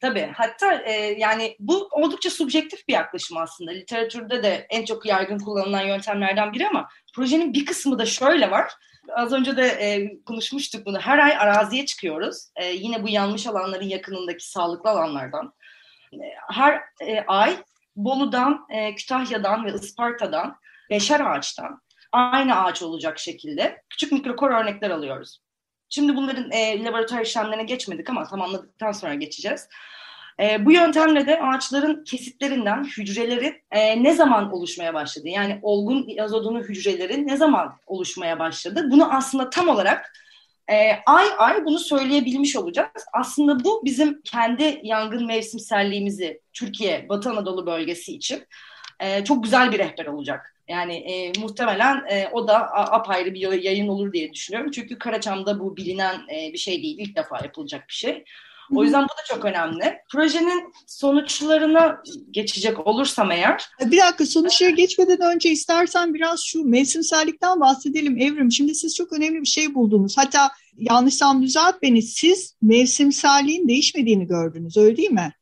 Tabii. 0.00 0.32
Hatta 0.36 0.74
e, 0.74 0.92
yani 1.18 1.56
bu 1.58 1.88
oldukça 1.92 2.30
subjektif 2.30 2.88
bir 2.88 2.92
yaklaşım 2.92 3.36
aslında. 3.36 3.70
Literatürde 3.70 4.42
de 4.42 4.66
en 4.70 4.84
çok 4.84 5.06
yaygın 5.06 5.38
kullanılan 5.38 5.86
yöntemlerden 5.86 6.52
biri 6.52 6.68
ama 6.68 6.88
projenin 7.14 7.54
bir 7.54 7.66
kısmı 7.66 7.98
da 7.98 8.06
şöyle 8.06 8.50
var. 8.50 8.72
Az 9.16 9.32
önce 9.32 9.56
de 9.56 9.66
e, 9.66 10.10
konuşmuştuk 10.24 10.86
bunu. 10.86 11.00
Her 11.00 11.18
ay 11.18 11.36
araziye 11.36 11.86
çıkıyoruz. 11.86 12.48
E, 12.56 12.66
yine 12.66 13.02
bu 13.02 13.08
yanmış 13.08 13.46
alanların 13.46 13.88
yakınındaki 13.88 14.48
sağlıklı 14.50 14.90
alanlardan. 14.90 15.52
E, 16.12 16.16
her 16.52 16.80
e, 17.00 17.20
ay 17.26 17.56
Bolu'dan, 17.96 18.66
e, 18.70 18.94
Kütahya'dan 18.94 19.64
ve 19.64 19.74
Isparta'dan 19.74 20.56
beşer 20.90 21.20
ağaçtan 21.20 21.80
aynı 22.12 22.64
ağaç 22.64 22.82
olacak 22.82 23.18
şekilde 23.18 23.82
küçük 23.90 24.12
mikrokor 24.12 24.50
örnekler 24.50 24.90
alıyoruz. 24.90 25.43
Şimdi 25.94 26.16
bunların 26.16 26.50
e, 26.50 26.84
laboratuvar 26.84 27.20
işlemlerine 27.20 27.62
geçmedik 27.62 28.10
ama 28.10 28.24
tamamladıktan 28.24 28.92
sonra 28.92 29.14
geçeceğiz. 29.14 29.68
E, 30.40 30.66
bu 30.66 30.72
yöntemle 30.72 31.26
de 31.26 31.40
ağaçların 31.40 32.04
kesitlerinden 32.04 32.84
hücrelerin 32.84 33.54
e, 33.70 34.02
ne 34.02 34.14
zaman 34.14 34.52
oluşmaya 34.52 34.94
başladı? 34.94 35.28
Yani 35.28 35.58
olgun 35.62 36.08
yazodunu 36.08 36.60
hücrelerin 36.60 37.26
ne 37.26 37.36
zaman 37.36 37.78
oluşmaya 37.86 38.38
başladı? 38.38 38.88
Bunu 38.90 39.14
aslında 39.14 39.50
tam 39.50 39.68
olarak 39.68 40.12
e, 40.68 40.74
ay 41.06 41.26
ay 41.38 41.64
bunu 41.64 41.78
söyleyebilmiş 41.78 42.56
olacağız. 42.56 43.06
Aslında 43.12 43.64
bu 43.64 43.82
bizim 43.84 44.20
kendi 44.22 44.80
yangın 44.82 45.26
mevsimselliğimizi 45.26 46.40
Türkiye, 46.52 47.08
Batı 47.08 47.30
Anadolu 47.30 47.66
bölgesi 47.66 48.14
için 48.14 48.42
e, 49.00 49.24
çok 49.24 49.44
güzel 49.44 49.72
bir 49.72 49.78
rehber 49.78 50.06
olacak. 50.06 50.53
Yani 50.68 50.94
e, 50.94 51.32
muhtemelen 51.40 52.04
e, 52.10 52.28
o 52.32 52.48
da 52.48 52.72
apayrı 52.72 53.34
bir 53.34 53.62
yayın 53.62 53.88
olur 53.88 54.12
diye 54.12 54.32
düşünüyorum. 54.32 54.70
Çünkü 54.70 54.98
Karaçam'da 54.98 55.60
bu 55.60 55.76
bilinen 55.76 56.14
e, 56.34 56.52
bir 56.52 56.58
şey 56.58 56.82
değil. 56.82 56.96
İlk 56.98 57.16
defa 57.16 57.38
yapılacak 57.44 57.84
bir 57.88 57.94
şey. 57.94 58.24
O 58.74 58.84
yüzden 58.84 59.02
bu 59.02 59.08
da 59.08 59.34
çok 59.34 59.44
önemli. 59.44 59.98
Projenin 60.12 60.72
sonuçlarına 60.86 62.02
geçecek 62.30 62.86
olursam 62.86 63.30
eğer. 63.30 63.64
Bir 63.80 63.98
dakika 63.98 64.26
sonuçlara 64.26 64.70
geçmeden 64.70 65.34
önce 65.34 65.50
istersen 65.50 66.14
biraz 66.14 66.40
şu 66.44 66.64
mevsimsellikten 66.64 67.60
bahsedelim 67.60 68.18
Evrim. 68.18 68.52
Şimdi 68.52 68.74
siz 68.74 68.96
çok 68.96 69.12
önemli 69.12 69.40
bir 69.40 69.46
şey 69.46 69.74
buldunuz. 69.74 70.18
Hatta 70.18 70.50
yanlışsam 70.76 71.42
düzelt 71.42 71.82
beni. 71.82 72.02
Siz 72.02 72.56
mevsimselliğin 72.62 73.68
değişmediğini 73.68 74.26
gördünüz 74.26 74.76
öyle 74.76 74.96
değil 74.96 75.10
mi? 75.10 75.32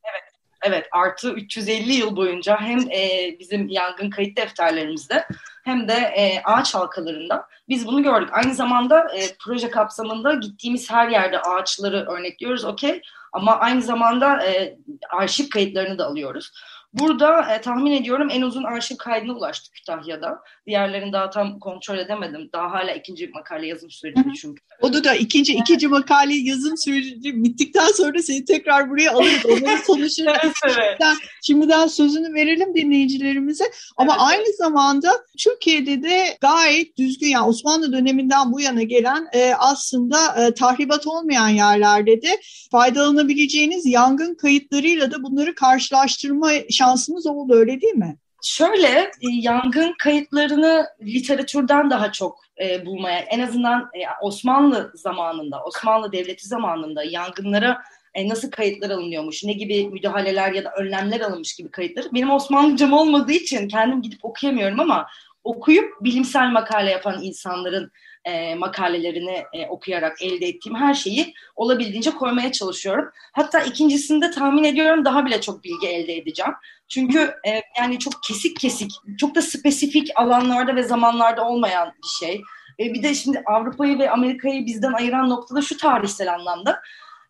Evet. 0.62 0.88
Artı 0.92 1.33
350 1.33 1.92
yıl 1.92 2.16
boyunca 2.16 2.61
hem 2.61 2.78
e, 2.78 3.37
bizim 3.38 3.69
yangın 3.69 4.11
kayıt 4.11 4.37
defterlerimizde 4.37 5.26
hem 5.64 5.88
de 5.88 5.92
e, 5.92 6.42
ağaç 6.45 6.75
halkalarında 6.75 7.47
biz 7.69 7.87
bunu 7.87 8.02
gördük. 8.02 8.28
Aynı 8.33 8.54
zamanda 8.54 9.16
e, 9.16 9.21
proje 9.45 9.71
kapsamında 9.71 10.35
gittiğimiz 10.35 10.90
her 10.90 11.09
yerde 11.09 11.40
ağaçları 11.40 12.07
örnekliyoruz 12.11 12.64
okey 12.64 13.02
ama 13.33 13.59
aynı 13.59 13.83
zamanda 13.83 14.47
e, 14.47 14.78
arşiv 15.11 15.49
kayıtlarını 15.49 15.99
da 15.99 16.07
alıyoruz. 16.07 16.52
Burada 16.92 17.54
e, 17.54 17.61
tahmin 17.61 17.92
ediyorum 17.92 18.28
en 18.30 18.42
uzun 18.42 18.62
arşiv 18.62 18.96
kaydına 18.96 19.32
ulaştık 19.32 19.75
Kütahya'da. 19.75 20.38
Diğerlerini 20.66 21.12
daha 21.12 21.30
tam 21.30 21.58
kontrol 21.58 21.99
edemedim. 21.99 22.50
Daha 22.52 22.72
hala 22.72 22.92
ikinci 22.92 23.28
makale 23.28 23.66
yazım 23.66 23.90
süreci 23.90 24.22
çünkü. 24.40 24.62
O 24.80 24.92
da 24.92 25.14
ikinci 25.14 25.52
ikinci 25.52 25.88
makale 25.88 26.34
yazım 26.34 26.76
süreci 26.76 27.44
bittikten 27.44 27.87
sonra 27.87 28.18
seni 28.22 28.44
tekrar 28.44 28.90
buraya 28.90 29.12
alırız. 29.12 29.46
Onların 29.46 29.76
sonuçları 29.76 30.38
evet, 30.44 30.54
evet. 31.00 31.16
şimdiden 31.42 31.87
sözünü 31.87 32.34
verelim 32.34 32.75
dinleyicilerimize. 32.75 33.64
Ama 33.96 34.12
evet, 34.12 34.22
aynı 34.25 34.56
zamanda 34.56 35.11
Türkiye'de 35.38 36.02
de 36.02 36.37
gayet 36.40 36.99
düzgün 36.99 37.28
yani 37.28 37.46
Osmanlı 37.46 37.92
döneminden 37.92 38.52
bu 38.52 38.61
yana 38.61 38.82
gelen 38.82 39.28
e, 39.32 39.54
aslında 39.54 40.46
e, 40.46 40.54
tahribat 40.54 41.06
olmayan 41.06 41.49
yerlerde 41.49 42.22
de 42.22 42.40
faydalanabileceğiniz 42.70 43.87
yangın 43.87 44.34
kayıtlarıyla 44.34 45.11
da 45.11 45.22
bunları 45.22 45.54
karşılaştırma 45.54 46.52
şansımız 46.82 47.26
oldu 47.26 47.54
öyle 47.54 47.80
değil 47.80 47.94
mi? 47.94 48.16
Şöyle 48.44 48.88
e, 48.88 49.28
yangın 49.40 49.94
kayıtlarını 49.98 50.86
literatürden 51.02 51.90
daha 51.90 52.12
çok 52.12 52.38
e, 52.62 52.86
bulmaya 52.86 53.18
en 53.18 53.40
azından 53.40 53.80
e, 53.80 54.00
Osmanlı 54.22 54.92
zamanında 54.94 55.64
Osmanlı 55.64 56.12
Devleti 56.12 56.48
zamanında 56.48 57.04
yangınlara 57.04 57.82
e, 58.14 58.28
nasıl 58.28 58.50
kayıtlar 58.50 58.90
alınıyormuş, 58.90 59.44
ne 59.44 59.52
gibi 59.52 59.88
müdahaleler 59.88 60.52
ya 60.52 60.64
da 60.64 60.72
önlemler 60.78 61.20
alınmış 61.20 61.56
gibi 61.56 61.70
kayıtları. 61.70 62.08
Benim 62.14 62.30
Osmanlıcam 62.30 62.92
olmadığı 62.92 63.32
için 63.32 63.68
kendim 63.68 64.02
gidip 64.02 64.24
okuyamıyorum 64.24 64.80
ama 64.80 65.06
okuyup 65.44 65.92
bilimsel 66.00 66.50
makale 66.50 66.90
yapan 66.90 67.22
insanların 67.22 67.92
e, 68.25 68.54
makalelerini 68.54 69.44
e, 69.52 69.66
okuyarak 69.66 70.22
elde 70.22 70.46
ettiğim 70.46 70.76
her 70.76 70.94
şeyi 70.94 71.34
olabildiğince 71.56 72.11
koymaya 72.11 72.52
çalışıyorum. 72.52 73.11
Hatta 73.32 73.61
ikincisinde 73.61 74.30
tahmin 74.30 74.64
ediyorum 74.64 75.04
daha 75.04 75.26
bile 75.26 75.40
çok 75.40 75.64
bilgi 75.64 75.88
elde 75.88 76.16
edeceğim. 76.16 76.52
Çünkü 76.88 77.18
e, 77.49 77.62
yani 77.78 77.99
çok 77.99 78.12
kesik 78.22 78.61
kesik, 78.61 78.90
çok 79.18 79.34
da 79.34 79.42
spesifik 79.42 80.11
alanlarda 80.16 80.76
ve 80.76 80.82
zamanlarda 80.82 81.44
olmayan 81.44 81.88
bir 81.88 82.26
şey. 82.26 82.42
E, 82.80 82.94
bir 82.94 83.02
de 83.02 83.14
şimdi 83.14 83.42
Avrupa'yı 83.46 83.99
ve 83.99 84.11
Amerika'yı 84.11 84.66
bizden 84.66 84.92
ayıran 84.92 85.30
noktada 85.30 85.62
şu 85.62 85.76
tarihsel 85.76 86.34
anlamda. 86.34 86.82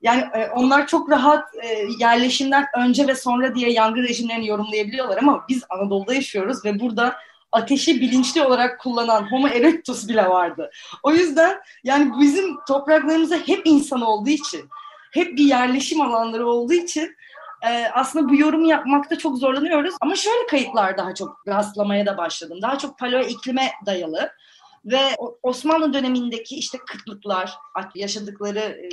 Yani 0.02 0.24
e, 0.34 0.48
onlar 0.48 0.86
çok 0.86 1.10
rahat 1.10 1.44
e, 1.62 1.86
yerleşimden 1.98 2.66
önce 2.76 3.08
ve 3.08 3.14
sonra 3.14 3.54
diye 3.54 3.70
yangın 3.70 4.02
rejimlerini 4.02 4.46
yorumlayabiliyorlar 4.46 5.18
ama 5.18 5.44
biz 5.48 5.64
Anadolu'da 5.70 6.14
yaşıyoruz 6.14 6.64
ve 6.64 6.80
burada 6.80 7.16
ateşi 7.52 8.00
bilinçli 8.00 8.42
olarak 8.42 8.80
kullanan 8.80 9.32
Homo 9.32 9.48
erectus 9.48 10.08
bile 10.08 10.28
vardı. 10.28 10.70
O 11.02 11.12
yüzden 11.12 11.60
yani 11.84 12.12
bizim 12.20 12.56
topraklarımızda 12.68 13.36
hep 13.36 13.62
insan 13.64 14.00
olduğu 14.00 14.30
için, 14.30 14.68
hep 15.12 15.36
bir 15.36 15.44
yerleşim 15.44 16.00
alanları 16.00 16.46
olduğu 16.46 16.72
için 16.72 17.16
e, 17.68 17.86
aslında 17.94 18.28
bu 18.28 18.36
yorumu 18.36 18.68
yapmakta 18.68 19.18
çok 19.18 19.38
zorlanıyoruz. 19.38 19.94
Ama 20.00 20.16
şöyle 20.16 20.46
kayıtlar 20.46 20.96
daha 20.96 21.14
çok 21.14 21.48
rastlamaya 21.48 22.06
da 22.06 22.16
başladım. 22.16 22.58
Daha 22.62 22.78
çok 22.78 22.98
paleo 22.98 23.20
iklime 23.20 23.70
dayalı 23.86 24.32
ve 24.84 25.00
Osmanlı 25.42 25.92
dönemindeki 25.92 26.56
işte 26.56 26.78
kıtlıklar, 26.78 27.54
yaşadıkları 27.94 28.58
e, 28.58 28.88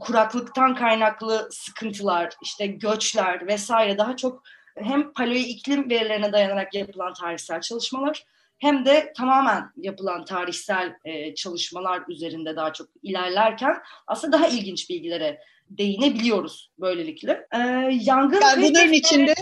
kuraklıktan 0.00 0.74
kaynaklı 0.74 1.48
sıkıntılar, 1.52 2.32
işte 2.42 2.66
göçler 2.66 3.46
vesaire 3.46 3.98
daha 3.98 4.16
çok 4.16 4.42
hem 4.76 5.12
paleo 5.12 5.34
iklim 5.34 5.90
verilerine 5.90 6.32
dayanarak 6.32 6.74
yapılan 6.74 7.14
tarihsel 7.14 7.60
çalışmalar 7.60 8.24
hem 8.58 8.84
de 8.84 9.12
tamamen 9.16 9.70
yapılan 9.76 10.24
tarihsel 10.24 10.94
e, 11.04 11.34
çalışmalar 11.34 12.02
üzerinde 12.08 12.56
daha 12.56 12.72
çok 12.72 12.88
ilerlerken 13.02 13.76
aslında 14.06 14.38
daha 14.38 14.48
ilginç 14.48 14.90
bilgilere 14.90 15.40
değinebiliyoruz 15.70 16.70
böylelikle. 16.78 17.46
E, 17.52 17.58
yangın 18.00 18.40
yani 18.40 18.68
bunların 18.68 18.92
içinde 18.92 19.34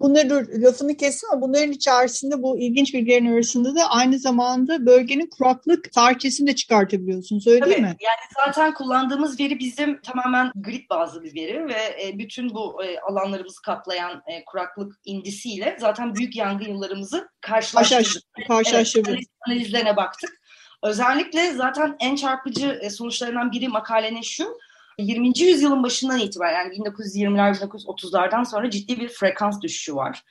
Bunları 0.00 0.30
dur, 0.30 0.62
lafını 0.62 0.96
kestim 0.96 1.28
ama 1.32 1.42
bunların 1.42 1.72
içerisinde 1.72 2.42
bu 2.42 2.58
ilginç 2.58 2.94
bilgilerin 2.94 3.32
arasında 3.32 3.74
da 3.74 3.90
aynı 3.90 4.18
zamanda 4.18 4.86
bölgenin 4.86 5.30
kuraklık 5.38 5.92
tarihçesini 5.92 6.46
de 6.46 6.54
çıkartabiliyorsunuz 6.54 7.46
öyle 7.46 7.60
Tabii, 7.60 7.70
değil 7.70 7.82
mi? 7.82 7.96
Yani 8.00 8.46
zaten 8.46 8.74
kullandığımız 8.74 9.40
veri 9.40 9.58
bizim 9.58 10.00
tamamen 10.00 10.52
grid 10.54 10.90
bazlı 10.90 11.22
bir 11.22 11.34
veri 11.34 11.68
ve 11.68 12.02
e, 12.04 12.18
bütün 12.18 12.50
bu 12.50 12.84
e, 12.84 13.00
alanlarımızı 13.00 13.62
kaplayan 13.62 14.22
e, 14.26 14.44
kuraklık 14.44 14.94
indisiyle 15.04 15.76
zaten 15.80 16.14
büyük 16.14 16.36
yangın 16.36 16.68
yıllarımızı 16.68 17.28
karşılaştırdık. 17.40 18.22
Karşılaştırdık. 18.48 19.10
Evet, 19.10 19.24
analizlerine 19.48 19.96
baktık. 19.96 20.40
Özellikle 20.82 21.52
zaten 21.52 21.96
en 22.00 22.16
çarpıcı 22.16 22.80
sonuçlarından 22.90 23.52
biri 23.52 23.68
makalenin 23.68 24.22
şu, 24.22 24.58
20. 25.00 25.40
yüzyılın 25.40 25.82
başından 25.82 26.18
itibaren 26.18 26.64
yani 26.64 26.74
1920'ler 26.74 27.54
1930'lardan 27.54 28.44
sonra 28.44 28.70
ciddi 28.70 29.00
bir 29.00 29.08
frekans 29.08 29.60
düşüşü 29.60 29.94
var 29.94 30.24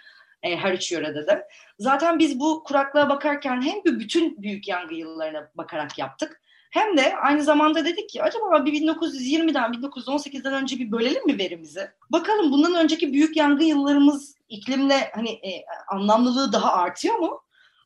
e, 0.43 0.57
her 0.57 0.73
üç 0.73 0.91
yörede 0.91 1.27
de. 1.27 1.47
Zaten 1.79 2.19
biz 2.19 2.39
bu 2.39 2.63
kuraklığa 2.63 3.09
bakarken 3.09 3.61
hem 3.61 3.83
bir 3.85 3.99
bütün 3.99 4.41
büyük 4.41 4.67
yangın 4.67 4.95
yıllarına 4.95 5.51
bakarak 5.55 5.99
yaptık. 5.99 6.41
Hem 6.69 6.97
de 6.97 7.15
aynı 7.15 7.43
zamanda 7.43 7.85
dedik 7.85 8.09
ki 8.09 8.23
acaba 8.23 8.65
bir 8.65 8.73
1920'den 8.73 9.71
1918'den 9.71 10.53
önce 10.53 10.79
bir 10.79 10.91
bölelim 10.91 11.25
mi 11.25 11.37
verimizi? 11.37 11.91
Bakalım 12.09 12.51
bundan 12.51 12.75
önceki 12.75 13.13
büyük 13.13 13.37
yangın 13.37 13.65
yıllarımız 13.65 14.35
iklimle 14.49 15.11
hani 15.15 15.29
e, 15.29 15.65
anlamlılığı 15.87 16.53
daha 16.53 16.73
artıyor 16.73 17.15
mu? 17.15 17.41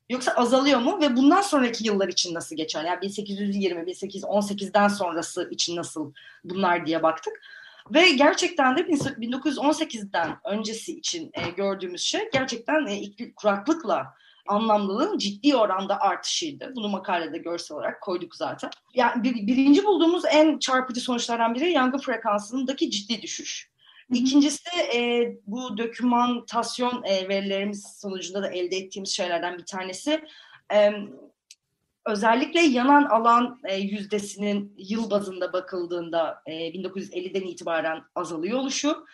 Yoksa 0.10 0.32
azalıyor 0.32 0.80
mu 0.80 1.02
ve 1.02 1.16
bundan 1.16 1.42
sonraki 1.42 1.88
yıllar 1.88 2.08
için 2.08 2.34
nasıl 2.34 2.56
geçer? 2.56 2.84
Yani 2.84 3.02
1820, 3.02 3.82
1818'den 3.82 4.88
sonrası 4.88 5.50
için 5.52 5.76
nasıl 5.76 6.14
bunlar 6.44 6.86
diye 6.86 7.04
baktık. 7.04 7.42
Ve 7.94 8.12
gerçekten 8.12 8.78
de 8.78 8.82
1918'den 8.82 10.38
öncesi 10.46 10.98
için 10.98 11.32
e, 11.34 11.50
gördüğümüz 11.50 12.02
şey 12.02 12.30
gerçekten 12.34 12.86
e, 12.86 13.34
kuraklıkla 13.36 14.14
anlamlılığın 14.48 15.18
ciddi 15.18 15.56
oranda 15.56 16.00
artışıydı. 16.02 16.74
Bunu 16.76 16.88
makalede 16.90 17.38
görsel 17.38 17.78
olarak 17.78 18.02
koyduk 18.02 18.36
zaten. 18.36 18.70
Yani 18.94 19.24
bir, 19.24 19.36
birinci 19.48 19.84
bulduğumuz 19.84 20.24
en 20.32 20.60
çarpıcı 20.60 21.02
sonuçlardan 21.02 21.56
biri 21.56 21.72
yangın 21.72 21.98
frekansındaki 21.98 22.92
ciddi 22.92 23.22
düşüş. 23.22 23.73
İkincisi 24.10 24.70
e, 24.96 25.32
bu 25.48 25.78
dokümantasyon 25.78 27.04
e, 27.04 27.30
verilerimiz 27.30 27.98
sonucunda 28.02 28.44
da 28.44 28.50
elde 28.50 28.78
ettiğimiz 28.78 29.10
şeylerden 29.10 29.58
bir 29.58 29.66
tanesi. 29.66 30.24
E, 30.74 30.92
özellikle 32.06 32.62
yanan 32.62 33.04
alan 33.04 33.60
e, 33.64 33.76
yüzdesinin 33.76 34.76
yıl 34.78 35.12
bazında 35.12 35.54
bakıldığında 35.54 36.42
e, 36.46 36.52
1950'den 36.52 37.48
itibaren 37.48 38.04
azalıyor 38.16 38.60
oluşu. 38.60 39.06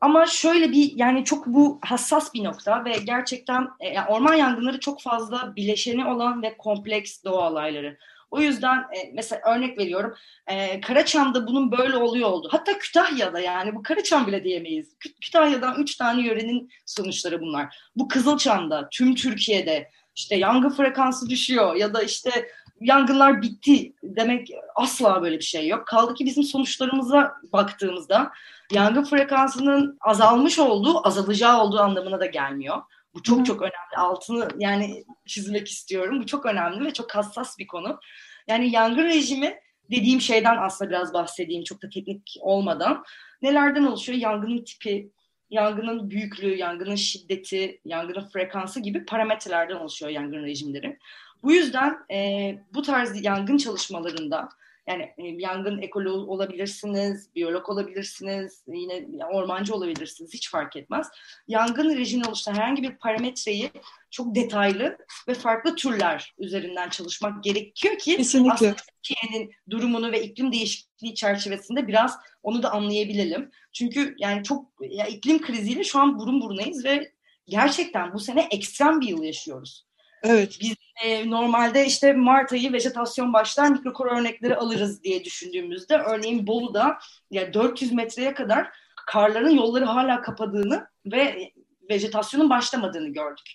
Ama 0.00 0.26
şöyle 0.26 0.72
bir 0.72 0.92
yani 0.96 1.24
çok 1.24 1.46
bu 1.46 1.78
hassas 1.82 2.34
bir 2.34 2.44
nokta 2.44 2.84
ve 2.84 2.92
gerçekten 3.04 3.68
e, 3.80 4.00
orman 4.02 4.34
yangınları 4.34 4.80
çok 4.80 5.02
fazla 5.02 5.56
bileşeni 5.56 6.06
olan 6.06 6.42
ve 6.42 6.56
kompleks 6.56 7.24
doğa 7.24 7.50
olayları. 7.50 7.98
O 8.32 8.40
yüzden 8.40 8.78
e, 8.78 9.12
mesela 9.14 9.42
örnek 9.46 9.78
veriyorum 9.78 10.14
e, 10.46 10.80
Karaçam'da 10.80 11.46
bunun 11.46 11.72
böyle 11.72 11.96
oluyor 11.96 12.28
oldu. 12.28 12.48
Hatta 12.50 12.78
Kütahya'da 12.78 13.40
yani 13.40 13.74
bu 13.74 13.82
Karaçam 13.82 14.26
bile 14.26 14.44
diyemeyiz. 14.44 14.96
Kü 15.00 15.14
Kütahya'dan 15.20 15.82
üç 15.82 15.96
tane 15.96 16.26
yörenin 16.26 16.70
sonuçları 16.86 17.40
bunlar. 17.40 17.76
Bu 17.96 18.08
Kızılçam'da, 18.08 18.88
tüm 18.92 19.14
Türkiye'de 19.14 19.90
işte 20.16 20.36
yangın 20.36 20.70
frekansı 20.70 21.30
düşüyor 21.30 21.76
ya 21.76 21.94
da 21.94 22.02
işte 22.02 22.48
yangınlar 22.80 23.42
bitti 23.42 23.92
demek 24.02 24.48
asla 24.74 25.22
böyle 25.22 25.38
bir 25.38 25.44
şey 25.44 25.68
yok. 25.68 25.86
Kaldı 25.86 26.14
ki 26.14 26.24
bizim 26.24 26.44
sonuçlarımıza 26.44 27.32
baktığımızda 27.52 28.32
yangın 28.72 29.04
frekansının 29.04 29.98
azalmış 30.00 30.58
olduğu, 30.58 31.06
azalacağı 31.06 31.62
olduğu 31.62 31.80
anlamına 31.80 32.20
da 32.20 32.26
gelmiyor. 32.26 32.82
Bu 33.14 33.22
çok 33.22 33.46
çok 33.46 33.62
önemli. 33.62 33.96
Altını 33.96 34.48
yani 34.58 35.04
çizmek 35.26 35.68
istiyorum. 35.68 36.20
Bu 36.22 36.26
çok 36.26 36.46
önemli 36.46 36.84
ve 36.84 36.92
çok 36.92 37.14
hassas 37.14 37.58
bir 37.58 37.66
konu. 37.66 38.00
Yani 38.48 38.70
yangın 38.70 39.04
rejimi 39.04 39.58
dediğim 39.90 40.20
şeyden 40.20 40.56
aslında 40.56 40.90
biraz 40.90 41.14
bahsedeyim 41.14 41.64
çok 41.64 41.82
da 41.82 41.88
teknik 41.88 42.36
olmadan. 42.40 43.04
Nelerden 43.42 43.84
oluşuyor? 43.84 44.18
Yangının 44.18 44.64
tipi, 44.64 45.10
yangının 45.50 46.10
büyüklüğü, 46.10 46.56
yangının 46.56 46.94
şiddeti, 46.94 47.80
yangının 47.84 48.28
frekansı 48.28 48.80
gibi 48.80 49.04
parametrelerden 49.04 49.76
oluşuyor 49.76 50.12
yangın 50.12 50.44
rejimleri. 50.44 50.98
Bu 51.42 51.52
yüzden 51.52 51.98
e, 52.10 52.58
bu 52.74 52.82
tarz 52.82 53.24
yangın 53.24 53.56
çalışmalarında 53.56 54.48
yani 54.88 55.02
e, 55.02 55.22
yangın 55.26 55.82
ekoloğu 55.82 56.30
olabilirsiniz, 56.30 57.34
biyolog 57.34 57.68
olabilirsiniz, 57.68 58.64
yine 58.66 59.26
ormancı 59.26 59.74
olabilirsiniz 59.74 60.34
hiç 60.34 60.50
fark 60.50 60.76
etmez. 60.76 61.08
Yangın 61.48 61.96
rejimi 61.96 62.26
oluşturan 62.26 62.56
herhangi 62.56 62.82
bir 62.82 62.96
parametreyi 62.96 63.70
çok 64.10 64.34
detaylı 64.34 64.98
ve 65.28 65.34
farklı 65.34 65.76
türler 65.76 66.34
üzerinden 66.38 66.88
çalışmak 66.88 67.44
gerekiyor 67.44 67.98
ki 67.98 68.16
Kesinlikle. 68.16 68.52
aslında 68.52 68.76
Türkiye'nin 69.02 69.52
durumunu 69.70 70.12
ve 70.12 70.22
iklim 70.22 70.52
değişikliği 70.52 71.14
çerçevesinde 71.14 71.88
biraz 71.88 72.16
onu 72.42 72.62
da 72.62 72.70
anlayabilelim. 72.72 73.50
Çünkü 73.72 74.14
yani 74.18 74.44
çok 74.44 74.66
ya 74.80 75.06
iklim 75.06 75.42
kriziyle 75.42 75.84
şu 75.84 75.98
an 75.98 76.18
burun 76.18 76.40
burunayız 76.40 76.84
ve 76.84 77.12
gerçekten 77.46 78.14
bu 78.14 78.20
sene 78.20 78.48
ekstrem 78.50 79.00
bir 79.00 79.08
yıl 79.08 79.22
yaşıyoruz. 79.22 79.86
Evet. 80.22 80.58
Biz 80.60 80.74
e, 81.04 81.30
normalde 81.30 81.86
işte 81.86 82.12
Mart 82.12 82.52
ayı 82.52 82.72
vejetasyon 82.72 83.32
başlar 83.32 83.68
mikrokor 83.68 84.06
örnekleri 84.06 84.56
alırız 84.56 85.02
diye 85.02 85.24
düşündüğümüzde 85.24 85.96
örneğin 85.96 86.46
Bolu'da 86.46 86.98
ya 87.30 87.54
400 87.54 87.92
metreye 87.92 88.34
kadar 88.34 88.70
karların 89.06 89.50
yolları 89.50 89.84
hala 89.84 90.22
kapadığını 90.22 90.86
ve 91.06 91.52
vejetasyonun 91.90 92.50
başlamadığını 92.50 93.08
gördük. 93.08 93.50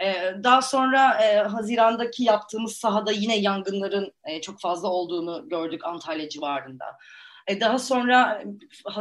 Ee, 0.00 0.34
daha 0.44 0.62
sonra 0.62 1.22
e, 1.22 1.36
Haziran'daki 1.36 2.24
yaptığımız 2.24 2.72
sahada 2.72 3.12
yine 3.12 3.38
yangınların 3.38 4.12
e, 4.24 4.40
çok 4.40 4.60
fazla 4.60 4.88
olduğunu 4.88 5.48
gördük 5.48 5.84
Antalya 5.84 6.28
civarında. 6.28 6.84
E, 7.46 7.60
daha 7.60 7.78
sonra 7.78 8.42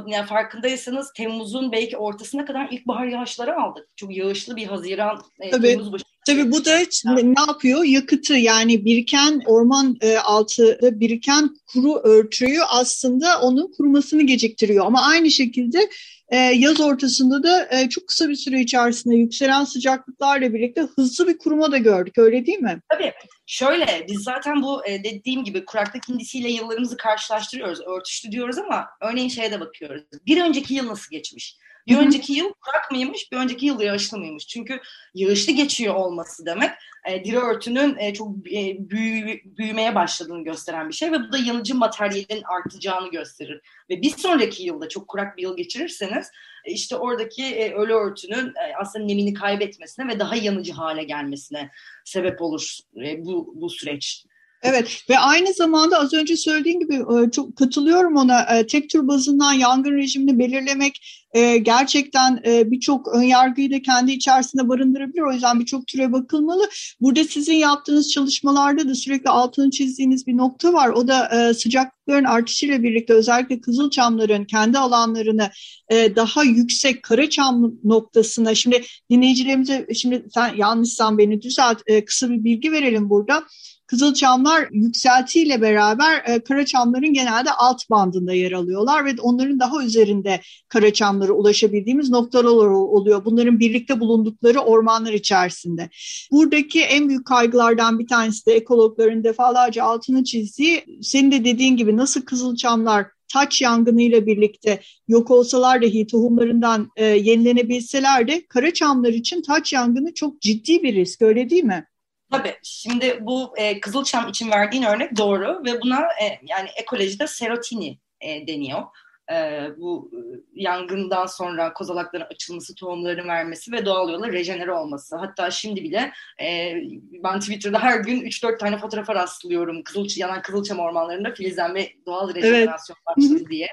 yani 0.08 0.26
farkındaysanız 0.26 1.14
Temmuz'un 1.14 1.72
belki 1.72 1.98
ortasına 1.98 2.46
kadar 2.46 2.70
ilkbahar 2.72 3.06
yağışları 3.06 3.62
aldık. 3.62 3.88
Çok 3.96 4.18
yağışlı 4.18 4.56
bir 4.56 4.68
Haziran, 4.68 5.22
e. 5.40 5.52
Temmuz 5.52 5.94
başı. 5.94 6.11
Tabii 6.26 6.52
bu 6.52 6.66
da 6.66 6.78
ne 7.24 7.42
yapıyor? 7.48 7.84
Yakıtı 7.84 8.34
yani 8.34 8.86
biriken 8.86 9.42
orman 9.46 9.98
e, 10.02 10.18
altıda 10.18 11.00
biriken 11.00 11.56
kuru 11.74 11.96
örtüyü 11.96 12.64
aslında 12.64 13.42
onun 13.42 13.72
kurumasını 13.78 14.24
geciktiriyor. 14.24 14.86
Ama 14.86 15.02
aynı 15.02 15.32
şekilde 15.32 15.90
e, 16.30 16.38
yaz 16.38 16.82
ortasında 16.82 17.44
da 17.44 17.68
e, 17.72 17.90
çok 17.90 18.08
kısa 18.08 18.30
bir 18.30 18.36
süre 18.36 18.60
içerisinde 18.60 19.16
yükselen 19.16 19.64
sıcaklıklarla 19.64 20.54
birlikte 20.54 20.82
hızlı 20.82 21.28
bir 21.28 21.38
kuruma 21.38 21.72
da 21.72 21.78
gördük. 21.78 22.18
Öyle 22.18 22.46
değil 22.46 22.60
mi? 22.60 22.82
Tabii. 22.90 23.14
Şöyle 23.46 24.06
biz 24.10 24.24
zaten 24.24 24.62
bu 24.62 24.88
e, 24.88 25.04
dediğim 25.04 25.44
gibi 25.44 25.66
kuraklık 25.66 26.10
indisiyle 26.10 26.50
yıllarımızı 26.50 26.98
karşılaştırıyoruz. 26.98 27.80
Örtüştü 27.82 28.32
diyoruz 28.32 28.58
ama 28.58 28.86
örneğin 29.02 29.30
şeye 29.30 29.52
de 29.52 29.60
bakıyoruz. 29.60 30.04
Bir 30.26 30.42
önceki 30.42 30.74
yıl 30.74 30.88
nasıl 30.88 31.12
geçmiş? 31.12 31.58
Bir 31.88 31.98
önceki 31.98 32.34
yıl 32.34 32.54
kurak 32.54 32.92
mıymış, 32.92 33.32
bir 33.32 33.38
önceki 33.38 33.66
yıl 33.66 33.82
yağışlı 33.82 34.18
mıymış? 34.18 34.48
Çünkü 34.48 34.80
yağışlı 35.14 35.54
geçiyor 35.54 35.96
olması 35.96 36.46
demek 36.46 36.72
e, 37.06 37.24
diri 37.26 37.40
örtünün 37.40 37.98
e, 38.00 38.14
çok 38.14 38.54
e, 38.54 38.90
büyü, 38.90 39.42
büyümeye 39.46 39.96
başladığını 39.96 40.44
gösteren 40.44 40.90
bir 40.90 40.94
şey 40.94 41.12
ve 41.12 41.20
bu 41.20 41.32
da 41.32 41.38
yanıcı 41.38 41.76
materyalin 41.76 42.44
artacağını 42.44 43.12
gösterir. 43.12 43.62
Ve 43.90 44.02
bir 44.02 44.10
sonraki 44.10 44.64
yılda 44.64 44.90
çok 44.90 45.08
kurak 45.08 45.38
bir 45.38 45.42
yıl 45.42 45.58
geçirirseniz 45.58 46.32
e, 46.66 46.72
işte 46.72 46.96
oradaki 46.96 47.46
e, 47.46 47.74
ölü 47.74 47.94
örtünün 47.94 48.48
e, 48.48 48.76
aslında 48.80 49.06
nemini 49.06 49.34
kaybetmesine 49.34 50.08
ve 50.08 50.20
daha 50.20 50.36
yanıcı 50.36 50.74
hale 50.74 51.04
gelmesine 51.04 51.70
sebep 52.06 52.42
olur 52.42 52.78
e, 53.06 53.26
bu, 53.26 53.54
bu 53.56 53.70
süreç. 53.70 54.26
Evet 54.64 55.04
ve 55.10 55.20
aynı 55.20 55.54
zamanda 55.54 56.00
az 56.00 56.14
önce 56.14 56.38
söylediğim 56.38 56.80
gibi 56.80 56.96
e, 56.96 57.32
çok 57.32 57.56
katılıyorum 57.56 58.16
ona 58.16 58.42
e, 58.42 58.68
tek 58.68 58.90
tür 58.90 59.08
bazından 59.08 59.54
yangın 59.54 59.98
rejimini 59.98 60.40
belirlemek 60.40 61.22
e, 61.34 61.58
gerçekten 61.58 62.44
birçok 62.46 63.16
önyargıyı 63.16 63.72
da 63.72 63.82
kendi 63.82 64.12
içerisinde 64.12 64.70
barındırabilir. 64.70 65.22
O 65.22 65.32
yüzden 65.32 65.60
birçok 65.60 65.88
türe 65.88 66.12
bakılmalı. 66.12 66.70
Burada 67.02 67.24
sizin 67.24 67.54
yaptığınız 67.54 68.12
çalışmalarda 68.12 68.90
da 68.90 68.96
sürekli 68.96 69.30
altını 69.30 69.72
çizdiğiniz 69.72 70.28
bir 70.28 70.38
nokta 70.38 70.74
var. 70.74 70.90
O 70.90 71.08
da 71.08 71.54
sıcaklıkların 71.54 72.24
artışıyla 72.24 72.84
birlikte 72.84 73.14
özellikle 73.14 73.62
Kızılçamların 73.62 74.46
kendi 74.46 74.78
alanlarını 74.78 75.50
daha 75.92 76.44
yüksek 76.44 77.04
Karaçam 77.04 77.74
noktasına 77.84 78.56
şimdi 78.56 78.82
dinleyicilerimize 79.12 79.88
şimdi 79.96 80.26
sen 80.34 80.56
yanlışsan 80.56 81.18
beni 81.18 81.42
düzelt 81.42 81.82
kısa 82.06 82.30
bir 82.30 82.44
bilgi 82.44 82.72
verelim 82.72 83.10
burada. 83.10 83.44
Kızılçamlar 83.92 84.68
yükseltiyle 84.72 85.62
beraber 85.62 86.24
e, 86.28 86.40
Karaçamların 86.40 87.14
genelde 87.14 87.52
alt 87.52 87.90
bandında 87.90 88.34
yer 88.34 88.52
alıyorlar 88.52 89.06
ve 89.06 89.16
onların 89.22 89.60
daha 89.60 89.84
üzerinde 89.84 90.42
Karaçamlara 90.68 91.32
ulaşabildiğimiz 91.32 92.10
noktalar 92.10 92.68
oluyor. 92.68 93.26
Bunların 93.26 93.60
birlikte 93.60 94.00
bulundukları 94.00 94.60
ormanlar 94.60 95.14
içerisinde. 95.14 95.90
Buradaki 96.32 96.82
en 96.82 97.10
büyük 97.10 97.26
kaygılardan 97.26 98.00
bir 98.00 98.08
tanesi 98.08 98.46
de 98.46 98.54
ekologların 98.54 99.24
defalarca 99.24 99.84
altını 99.84 100.24
çizdiği 100.24 100.86
senin 101.02 101.32
de 101.32 101.46
dediğin 101.46 101.78
gibi 101.78 101.98
nasıl 101.98 102.22
Kızılçamlar 102.22 103.08
taç 103.34 103.62
yangınıyla 103.62 104.26
birlikte 104.26 104.80
yok 105.08 105.32
olsalar 105.32 105.82
dahi 105.82 106.08
tohumlarından 106.08 106.90
e, 106.96 107.06
yenilenebilseler 107.06 108.28
de 108.28 108.46
Karaçamlar 108.48 109.10
için 109.10 109.42
taç 109.42 109.74
yangını 109.74 110.14
çok 110.14 110.42
ciddi 110.42 110.84
bir 110.84 110.96
risk 110.96 111.22
öyle 111.22 111.50
değil 111.50 111.64
mi? 111.64 111.86
Tabii. 112.32 112.56
Şimdi 112.64 113.18
bu 113.22 113.54
e, 113.58 113.80
Kızılçam 113.80 114.30
için 114.30 114.52
verdiğin 114.52 114.84
örnek 114.84 115.18
doğru 115.18 115.64
ve 115.66 115.82
buna 115.82 116.00
e, 116.02 116.40
yani 116.48 116.70
ekolojide 116.78 117.28
serotini 117.28 118.00
e, 118.22 118.48
deniyor. 118.48 118.84
E, 119.32 119.68
bu 119.78 120.12
e, 120.14 120.20
yangından 120.54 121.26
sonra 121.26 121.74
kozalakların 121.74 122.26
açılması, 122.32 122.76
tohumların 122.76 123.28
vermesi 123.28 123.72
ve 123.72 123.86
doğal 123.86 124.10
yolla 124.10 124.32
rejenere 124.32 124.72
olması. 124.72 125.18
Hatta 125.18 125.52
şimdi 125.52 125.84
bile 125.84 126.12
e, 126.42 126.76
ben 127.24 127.40
Twitter'da 127.40 127.80
her 127.80 128.00
gün 128.00 128.22
3-4 128.22 128.58
tane 128.58 128.78
fotoğrafa 128.78 129.16
rastlıyorum. 129.16 129.84
Kızılç 129.84 130.18
yanan 130.18 130.42
Kızılçam 130.42 130.80
ormanlarında 130.80 131.34
filizlenme 131.34 131.88
doğal 132.06 132.36
rejenerasyon 132.36 132.98
evet. 132.98 133.18
başladı 133.18 133.50
diye. 133.50 133.68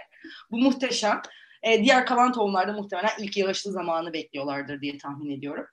Bu 0.50 0.58
muhteşem. 0.58 1.22
E, 1.62 1.84
diğer 1.84 2.06
kalan 2.06 2.32
tohumlarda 2.32 2.72
muhtemelen 2.72 3.10
ilk 3.18 3.36
yağışlı 3.36 3.72
zamanı 3.72 4.12
bekliyorlardır 4.12 4.80
diye 4.80 4.98
tahmin 4.98 5.38
ediyorum. 5.38 5.66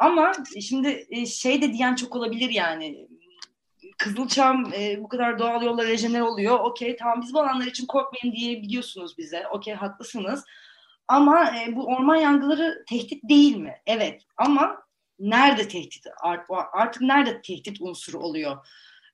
Ama 0.00 0.32
şimdi 0.60 1.06
e, 1.10 1.26
şey 1.26 1.62
de 1.62 1.72
diyen 1.72 1.94
çok 1.94 2.16
olabilir 2.16 2.50
yani. 2.50 3.08
Kızılçam 3.98 4.72
e, 4.74 5.02
bu 5.02 5.08
kadar 5.08 5.38
doğal 5.38 5.62
yolla 5.62 5.84
rejener 5.84 6.20
oluyor. 6.20 6.60
Okey 6.60 6.96
tamam 6.96 7.22
biz 7.22 7.34
bu 7.34 7.40
alanlar 7.40 7.66
için 7.66 7.86
korkmayın 7.86 8.36
diye 8.36 8.62
biliyorsunuz 8.62 9.18
bize. 9.18 9.48
Okey 9.48 9.74
haklısınız. 9.74 10.44
Ama 11.08 11.56
e, 11.58 11.76
bu 11.76 11.86
orman 11.86 12.16
yangınları 12.16 12.84
tehdit 12.88 13.28
değil 13.28 13.56
mi? 13.56 13.74
Evet 13.86 14.22
ama 14.36 14.82
nerede 15.18 15.68
tehdit? 15.68 16.06
Artık 16.72 17.02
nerede 17.02 17.42
tehdit 17.42 17.80
unsuru 17.80 18.18
oluyor? 18.18 18.66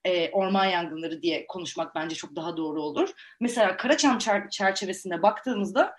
E, 0.05 0.29
orman 0.31 0.65
yangınları 0.65 1.21
diye 1.21 1.47
konuşmak 1.47 1.95
bence 1.95 2.15
çok 2.15 2.35
daha 2.35 2.57
doğru 2.57 2.81
olur. 2.81 3.09
Mesela 3.39 3.77
Karaçam 3.77 4.17
çerçevesinde 4.49 5.21
baktığımızda 5.21 5.95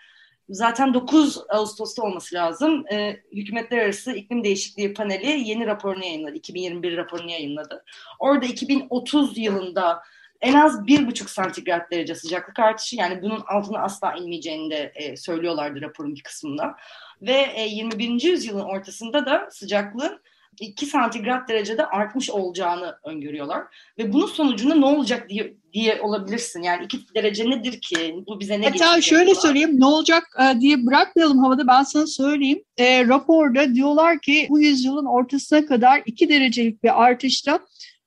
zaten 0.49 0.95
9 0.95 1.39
Ağustos'ta 1.49 2.03
olması 2.03 2.35
lazım. 2.35 2.85
E, 2.93 3.17
Hükümetler 3.33 3.79
Arası 3.79 4.13
İklim 4.13 4.45
Değişikliği 4.45 4.95
Paneli 4.95 5.49
yeni 5.49 5.67
raporunu 5.67 6.05
yayınladı. 6.05 6.35
2021 6.35 6.97
raporunu 6.97 7.31
yayınladı. 7.31 7.85
Orada 8.19 8.47
2030 8.47 9.39
yılında 9.39 10.03
en 10.41 10.55
az 10.55 10.87
bir 10.87 11.07
buçuk 11.07 11.31
santigrat 11.31 11.91
derece 11.91 12.15
sıcaklık 12.15 12.59
artışı 12.59 12.97
yani 12.97 13.23
bunun 13.23 13.43
altına 13.47 13.79
asla 13.79 14.15
inmeyeceğini 14.15 14.71
de 14.71 14.93
e, 14.95 15.17
söylüyorlardı 15.17 15.81
raporun 15.81 16.15
bir 16.15 16.23
kısmında. 16.23 16.77
Ve 17.23 17.47
e, 17.55 17.69
21. 17.69 18.23
yüzyılın 18.23 18.65
ortasında 18.65 19.27
da 19.27 19.49
sıcaklığın 19.51 20.21
2 20.61 20.87
santigrat 20.87 21.49
derecede 21.49 21.87
artmış 21.87 22.31
olacağını 22.31 22.99
öngörüyorlar. 23.05 23.63
Ve 23.99 24.13
bunun 24.13 24.27
sonucunda 24.27 24.75
ne 24.75 24.85
olacak 24.85 25.29
diye, 25.29 25.55
diye 25.73 26.01
olabilirsin. 26.01 26.63
Yani 26.63 26.85
2 26.85 26.99
derece 27.15 27.51
nedir 27.51 27.81
ki? 27.81 28.25
Bu 28.27 28.41
bize 28.41 28.61
ne 28.61 28.69
Hatta 28.69 29.01
şöyle 29.01 29.25
diyorlar? 29.25 29.43
söyleyeyim 29.43 29.81
ne 29.81 29.85
olacak 29.85 30.25
e, 30.41 30.61
diye 30.61 30.87
bırakmayalım 30.87 31.39
havada 31.39 31.67
ben 31.67 31.83
sana 31.83 32.07
söyleyeyim. 32.07 32.63
E, 32.77 33.09
raporda 33.09 33.75
diyorlar 33.75 34.21
ki 34.21 34.47
bu 34.51 34.61
yüzyılın 34.61 35.07
ortasına 35.07 35.67
kadar 35.67 36.03
2 36.07 36.29
derecelik 36.29 36.83
bir 36.83 37.05
artışta 37.05 37.61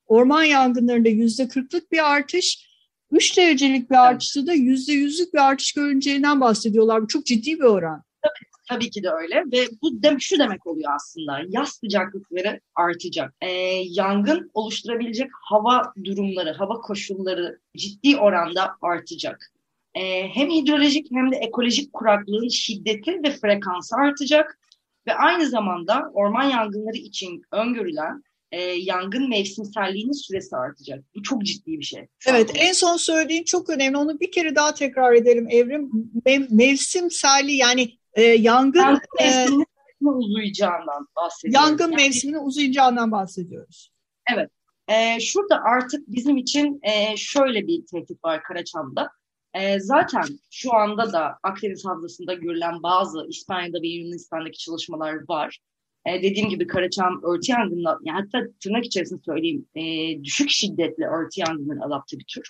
orman 0.06 0.44
yangınlarında 0.44 1.08
%40'lık 1.08 1.92
bir 1.92 2.12
artış 2.12 2.72
3 3.10 3.36
derecelik 3.36 3.90
bir 3.90 3.96
artışta 3.96 4.46
da 4.46 4.54
%100'lük 4.54 5.32
bir 5.32 5.38
artış 5.38 5.72
görüneceğinden 5.72 6.40
bahsediyorlar. 6.40 7.02
Bu 7.02 7.08
çok 7.08 7.26
ciddi 7.26 7.58
bir 7.58 7.64
oran. 7.64 8.02
Tabii 8.22 8.51
Tabii 8.72 8.90
ki 8.90 9.02
de 9.02 9.10
öyle 9.10 9.44
ve 9.52 9.68
bu 9.82 10.02
de, 10.02 10.16
şu 10.18 10.38
demek 10.38 10.66
oluyor 10.66 10.92
aslında 10.94 11.40
yaz 11.48 11.68
sıcaklıkları 11.68 12.60
artacak. 12.74 13.34
Ee, 13.40 13.48
yangın 13.84 14.50
oluşturabilecek 14.54 15.30
hava 15.42 15.92
durumları, 16.04 16.52
hava 16.52 16.80
koşulları 16.80 17.58
ciddi 17.76 18.16
oranda 18.16 18.76
artacak. 18.82 19.52
Ee, 19.94 20.28
hem 20.28 20.50
hidrolojik 20.50 21.06
hem 21.12 21.32
de 21.32 21.36
ekolojik 21.36 21.92
kuraklığın 21.92 22.48
şiddeti 22.48 23.22
ve 23.22 23.30
frekansı 23.30 23.96
artacak 23.96 24.58
ve 25.06 25.14
aynı 25.14 25.48
zamanda 25.48 26.10
orman 26.14 26.44
yangınları 26.44 26.96
için 26.96 27.42
öngörülen 27.52 28.22
e, 28.52 28.60
yangın 28.62 29.28
mevsimselliğinin 29.28 30.12
süresi 30.12 30.56
artacak. 30.56 31.04
Bu 31.14 31.22
çok 31.22 31.42
ciddi 31.42 31.78
bir 31.78 31.84
şey. 31.84 32.06
Evet 32.26 32.50
en 32.54 32.72
son 32.72 32.96
söylediğin 32.96 33.44
çok 33.44 33.70
önemli. 33.70 33.96
Onu 33.96 34.20
bir 34.20 34.30
kere 34.30 34.54
daha 34.54 34.74
tekrar 34.74 35.14
edelim 35.14 35.46
Evrim. 35.50 35.90
Mev 36.26 36.42
mevsimselliği 36.50 37.58
yani 37.58 38.01
e, 38.14 38.22
yangın 38.22 39.00
e, 39.20 39.24
mevsiminin 39.24 39.66
uzayacağından 40.02 41.08
bahsediyoruz. 41.16 41.68
Yangın 41.68 41.92
yani, 41.92 42.02
mevsiminin 42.02 42.46
uzayacağından 42.46 43.12
bahsediyoruz. 43.12 43.92
Evet. 44.34 44.50
E, 44.88 45.20
şurada 45.20 45.60
artık 45.62 46.08
bizim 46.08 46.36
için 46.36 46.80
e, 46.82 47.16
şöyle 47.16 47.66
bir 47.66 47.86
tehdit 47.86 48.24
var 48.24 48.42
Karaçam'da. 48.42 49.10
E, 49.54 49.80
zaten 49.80 50.24
şu 50.50 50.74
anda 50.74 51.12
da 51.12 51.38
Akdeniz 51.42 51.84
Havzası'nda 51.84 52.34
görülen 52.34 52.82
bazı 52.82 53.26
İspanya'da 53.28 53.82
ve 53.82 53.88
Yunanistan'daki 53.88 54.58
çalışmalar 54.58 55.28
var. 55.28 55.58
E, 56.06 56.22
dediğim 56.22 56.48
gibi 56.48 56.66
Karaçam 56.66 57.22
örtü 57.24 57.52
yangınına, 57.52 57.98
yani 58.02 58.20
hatta 58.20 58.46
tırnak 58.62 58.84
içerisinde 58.84 59.20
söyleyeyim, 59.24 59.66
e, 59.74 59.82
düşük 60.24 60.50
şiddetli 60.50 61.04
örtü 61.06 61.40
yangınına 61.40 61.84
adapte 61.84 62.18
bir 62.18 62.24
tür. 62.24 62.48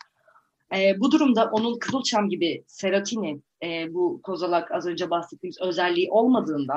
E, 0.77 1.01
bu 1.01 1.13
durumda 1.13 1.51
onun 1.53 1.79
Kızılçam 1.79 2.29
gibi 2.29 2.65
serotini, 2.67 3.41
e, 3.63 3.95
bu 3.95 4.21
kozalak 4.23 4.73
az 4.73 4.87
önce 4.87 5.11
bahsettiğimiz 5.11 5.61
özelliği 5.61 6.11
olmadığında 6.11 6.75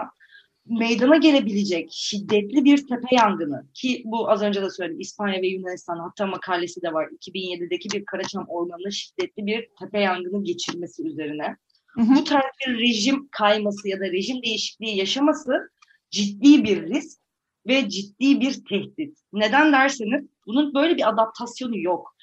meydana 0.66 1.18
gelebilecek 1.18 1.90
şiddetli 1.92 2.66
bir 2.66 2.88
tepe 2.88 3.16
yangını 3.16 3.66
ki 3.74 4.02
bu 4.06 4.30
az 4.30 4.42
önce 4.42 4.62
de 4.62 4.70
söyledim 4.70 5.00
İspanya 5.00 5.42
ve 5.42 5.48
Yunanistan 5.48 6.00
hatta 6.00 6.28
makalesi 6.28 6.82
de 6.82 6.94
var 6.94 7.08
2007'deki 7.08 7.90
bir 7.94 8.06
Karaçam 8.06 8.46
ormanının 8.48 8.90
şiddetli 8.90 9.46
bir 9.46 9.70
tepe 9.80 10.00
yangını 10.00 10.44
geçirmesi 10.44 11.04
üzerine. 11.04 11.58
Hı 11.88 12.02
hı. 12.02 12.16
Bu 12.16 12.24
tarz 12.24 12.44
bir 12.68 12.80
rejim 12.80 13.28
kayması 13.32 13.90
ya 13.90 14.00
da 14.00 14.04
rejim 14.04 14.44
değişikliği 14.44 14.98
yaşaması 14.98 15.70
ciddi 16.12 16.64
bir 16.64 16.84
risk 16.84 17.20
ve 17.68 17.90
ciddi 17.90 18.42
bir 18.42 18.66
tehdit. 18.66 19.20
Neden 19.34 19.74
derseniz 19.74 20.26
bunun 20.48 20.74
böyle 20.74 20.98
bir 20.98 21.10
adaptasyonu 21.10 21.78
yok. 21.78 22.15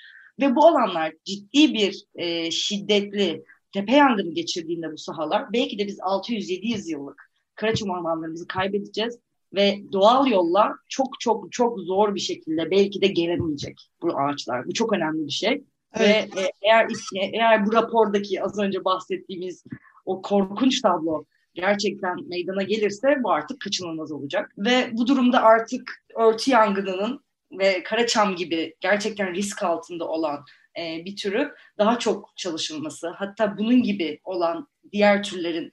Ve 0.43 0.57
bu 0.57 0.67
alanlar 0.67 1.13
ciddi 1.25 1.75
bir 1.75 2.05
e, 2.15 2.51
şiddetli 2.51 3.45
tepe 3.73 3.93
yangını 3.93 4.35
geçirdiğinde 4.35 4.93
bu 4.93 4.99
sahalar 4.99 5.53
belki 5.53 5.79
de 5.79 5.87
biz 5.87 5.99
600-700 5.99 6.91
yıllık 6.91 7.33
Karaçam 7.55 7.91
ormanlarımızı 7.91 8.47
kaybedeceğiz 8.47 9.19
ve 9.55 9.79
doğal 9.93 10.27
yolla 10.27 10.75
çok 10.89 11.21
çok 11.21 11.53
çok 11.53 11.81
zor 11.81 12.15
bir 12.15 12.21
şekilde 12.21 12.71
belki 12.71 13.03
de 13.03 13.07
gelemeyecek 13.07 13.91
bu 14.03 14.19
ağaçlar. 14.19 14.67
Bu 14.67 14.75
çok 14.75 14.93
önemli 14.93 15.27
bir 15.27 15.33
şey. 15.33 15.65
Evet. 15.95 16.37
Ve 16.37 16.41
e, 16.41 16.53
eğer 16.63 16.89
eğer 17.33 17.67
bu 17.67 17.73
rapordaki 17.73 18.43
az 18.43 18.59
önce 18.59 18.85
bahsettiğimiz 18.85 19.65
o 20.05 20.23
korkunç 20.23 20.81
tablo 20.81 21.25
gerçekten 21.55 22.29
meydana 22.29 22.63
gelirse 22.63 23.17
bu 23.23 23.31
artık 23.31 23.61
kaçınılmaz 23.61 24.13
olacak. 24.13 24.53
Ve 24.59 24.91
bu 24.93 25.07
durumda 25.07 25.43
artık 25.43 26.05
örtü 26.17 26.51
yangınının 26.51 27.21
ve 27.59 27.83
Karaçam 27.83 28.37
gibi 28.37 28.77
gerçekten 28.81 29.35
risk 29.35 29.63
altında 29.63 30.09
olan 30.09 30.45
e, 30.79 31.05
bir 31.05 31.17
türü 31.17 31.55
daha 31.79 31.99
çok 31.99 32.37
çalışılması, 32.37 33.09
hatta 33.09 33.59
bunun 33.59 33.83
gibi 33.83 34.21
olan 34.25 34.69
diğer 34.93 35.23
türlerin 35.23 35.73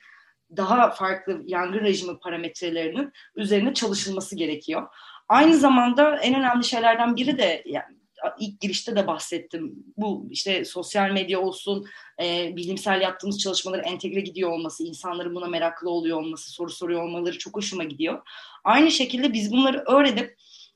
daha 0.58 0.90
farklı 0.90 1.42
yangın 1.46 1.80
rejimi 1.80 2.20
parametrelerinin 2.20 3.12
üzerine 3.36 3.74
çalışılması 3.74 4.36
gerekiyor. 4.36 4.88
Aynı 5.30 5.58
zamanda 5.58 6.18
en 6.18 6.36
önemli 6.36 6.64
şeylerden 6.64 7.16
biri 7.16 7.38
de 7.38 7.64
yani 7.66 8.00
ilk 8.40 8.62
girişte 8.62 8.96
de 8.96 9.08
bahsettim. 9.08 9.76
Bu 9.98 10.28
işte 10.30 10.66
sosyal 10.66 11.12
medya 11.12 11.40
olsun, 11.40 11.86
e, 12.22 12.56
bilimsel 12.56 13.02
yaptığımız 13.02 13.40
çalışmaları 13.40 13.82
entegre 13.82 14.20
gidiyor 14.22 14.52
olması, 14.52 14.84
insanların 14.84 15.36
buna 15.36 15.48
meraklı 15.48 15.90
oluyor 15.90 16.18
olması, 16.18 16.52
soru 16.52 16.70
soruyor 16.70 17.04
olmaları 17.04 17.38
çok 17.38 17.56
hoşuma 17.56 17.84
gidiyor. 17.84 18.22
Aynı 18.64 18.92
şekilde 18.92 19.34
biz 19.34 19.52
bunları 19.52 19.84
öğrenip 19.88 20.36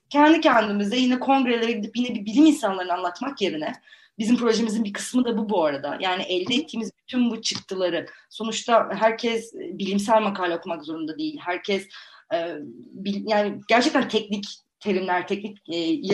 kendi 0.10 0.42
kendimize 0.42 0.98
yine 0.98 1.20
kongrelere 1.20 1.72
gidip 1.72 1.98
yine 1.98 2.16
bir 2.16 2.26
bilim 2.26 2.46
insanlarını 2.46 2.94
anlatmak 2.94 3.42
yerine 3.42 3.74
Bizim 4.20 4.38
projemizin 4.38 4.84
bir 4.84 4.94
kısmı 4.94 5.26
da 5.26 5.38
bu 5.38 5.50
bu 5.50 5.66
arada. 5.66 5.98
Yani 6.00 6.24
elde 6.24 6.56
ettiğimiz 6.56 6.92
bütün 6.98 7.32
bu 7.32 7.42
çıktıları 7.42 8.06
sonuçta 8.30 8.90
herkes 8.94 9.54
bilimsel 9.54 10.22
makale 10.22 10.56
okumak 10.56 10.84
zorunda 10.84 11.18
değil. 11.18 11.40
Herkes 11.42 11.88
e, 12.34 12.56
bil, 12.92 13.24
yani 13.28 13.60
gerçekten 13.68 14.08
teknik 14.08 14.46
terimler, 14.80 15.28
teknik 15.28 15.58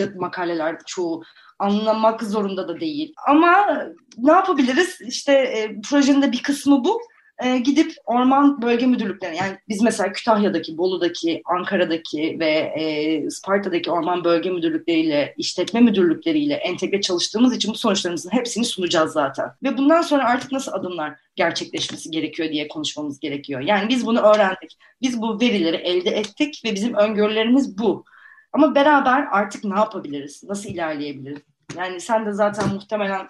e, 0.00 0.06
makaleler 0.16 0.78
çoğu 0.86 1.22
anlamak 1.58 2.22
zorunda 2.22 2.68
da 2.68 2.80
değil. 2.80 3.14
Ama 3.28 3.82
ne 4.18 4.32
yapabiliriz? 4.32 5.00
İşte 5.00 5.32
e, 5.32 5.80
projenin 5.80 6.22
de 6.22 6.32
bir 6.32 6.42
kısmı 6.42 6.84
bu 6.84 7.00
e, 7.44 7.58
gidip 7.58 7.92
orman 8.06 8.62
bölge 8.62 8.86
müdürlüklerine 8.86 9.36
yani 9.36 9.58
biz 9.68 9.82
mesela 9.82 10.12
Kütahya'daki, 10.12 10.78
Bolu'daki, 10.78 11.42
Ankara'daki 11.44 12.36
ve 12.40 12.50
e, 12.50 13.30
Sparta'daki 13.30 13.90
orman 13.90 14.24
bölge 14.24 14.50
müdürlükleriyle, 14.50 15.34
işletme 15.36 15.80
müdürlükleriyle 15.80 16.54
entegre 16.54 17.00
çalıştığımız 17.00 17.56
için 17.56 17.72
bu 17.72 17.76
sonuçlarımızın 17.76 18.30
hepsini 18.30 18.64
sunacağız 18.64 19.12
zaten. 19.12 19.50
Ve 19.62 19.78
bundan 19.78 20.02
sonra 20.02 20.24
artık 20.24 20.52
nasıl 20.52 20.72
adımlar 20.72 21.14
gerçekleşmesi 21.36 22.10
gerekiyor 22.10 22.48
diye 22.48 22.68
konuşmamız 22.68 23.20
gerekiyor. 23.20 23.60
Yani 23.60 23.88
biz 23.88 24.06
bunu 24.06 24.20
öğrendik. 24.20 24.78
Biz 25.02 25.22
bu 25.22 25.40
verileri 25.40 25.76
elde 25.76 26.10
ettik 26.10 26.62
ve 26.64 26.74
bizim 26.74 26.94
öngörülerimiz 26.94 27.78
bu. 27.78 28.04
Ama 28.52 28.74
beraber 28.74 29.26
artık 29.30 29.64
ne 29.64 29.74
yapabiliriz? 29.74 30.44
Nasıl 30.44 30.68
ilerleyebiliriz? 30.68 31.42
Yani 31.76 32.00
sen 32.00 32.26
de 32.26 32.32
zaten 32.32 32.68
muhtemelen 32.68 33.28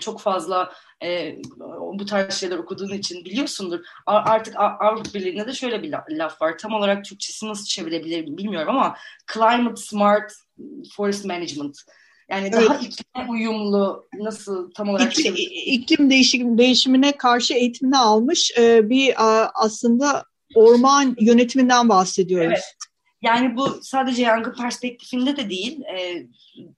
çok 0.00 0.20
fazla 0.20 0.72
e, 1.02 1.36
bu 1.94 2.06
tarz 2.06 2.34
şeyler 2.34 2.58
okuduğun 2.58 2.92
için 2.92 3.24
biliyorsundur. 3.24 3.80
Artık 4.06 4.54
Avrupa 4.56 5.14
Birliği'nde 5.14 5.46
de 5.46 5.52
şöyle 5.52 5.82
bir 5.82 5.94
laf 6.10 6.42
var. 6.42 6.58
Tam 6.58 6.72
olarak 6.72 7.04
Türkçesi 7.04 7.48
nasıl 7.48 7.64
çevirebilirim 7.64 8.36
bilmiyorum 8.36 8.68
ama 8.76 8.96
climate 9.34 9.82
smart 9.82 10.32
forest 10.96 11.24
management. 11.24 11.78
Yani 12.30 12.50
evet. 12.54 12.68
daha 12.68 12.78
iklime 12.78 13.30
uyumlu 13.30 14.08
nasıl 14.18 14.70
tam 14.70 14.88
olarak 14.88 15.18
İklim, 15.18 15.34
iklim 15.66 16.10
değişim, 16.10 16.58
değişimine 16.58 17.16
karşı 17.16 17.54
eğitimini 17.54 17.98
almış 17.98 18.52
e, 18.58 18.90
bir 18.90 19.14
aslında 19.54 20.24
orman 20.54 21.16
yönetiminden 21.20 21.88
bahsediyoruz. 21.88 22.48
Evet. 22.48 22.76
Yani 23.24 23.56
bu 23.56 23.78
sadece 23.82 24.22
yangın 24.22 24.52
perspektifinde 24.52 25.36
de 25.36 25.50
değil. 25.50 25.80
E, 25.84 26.26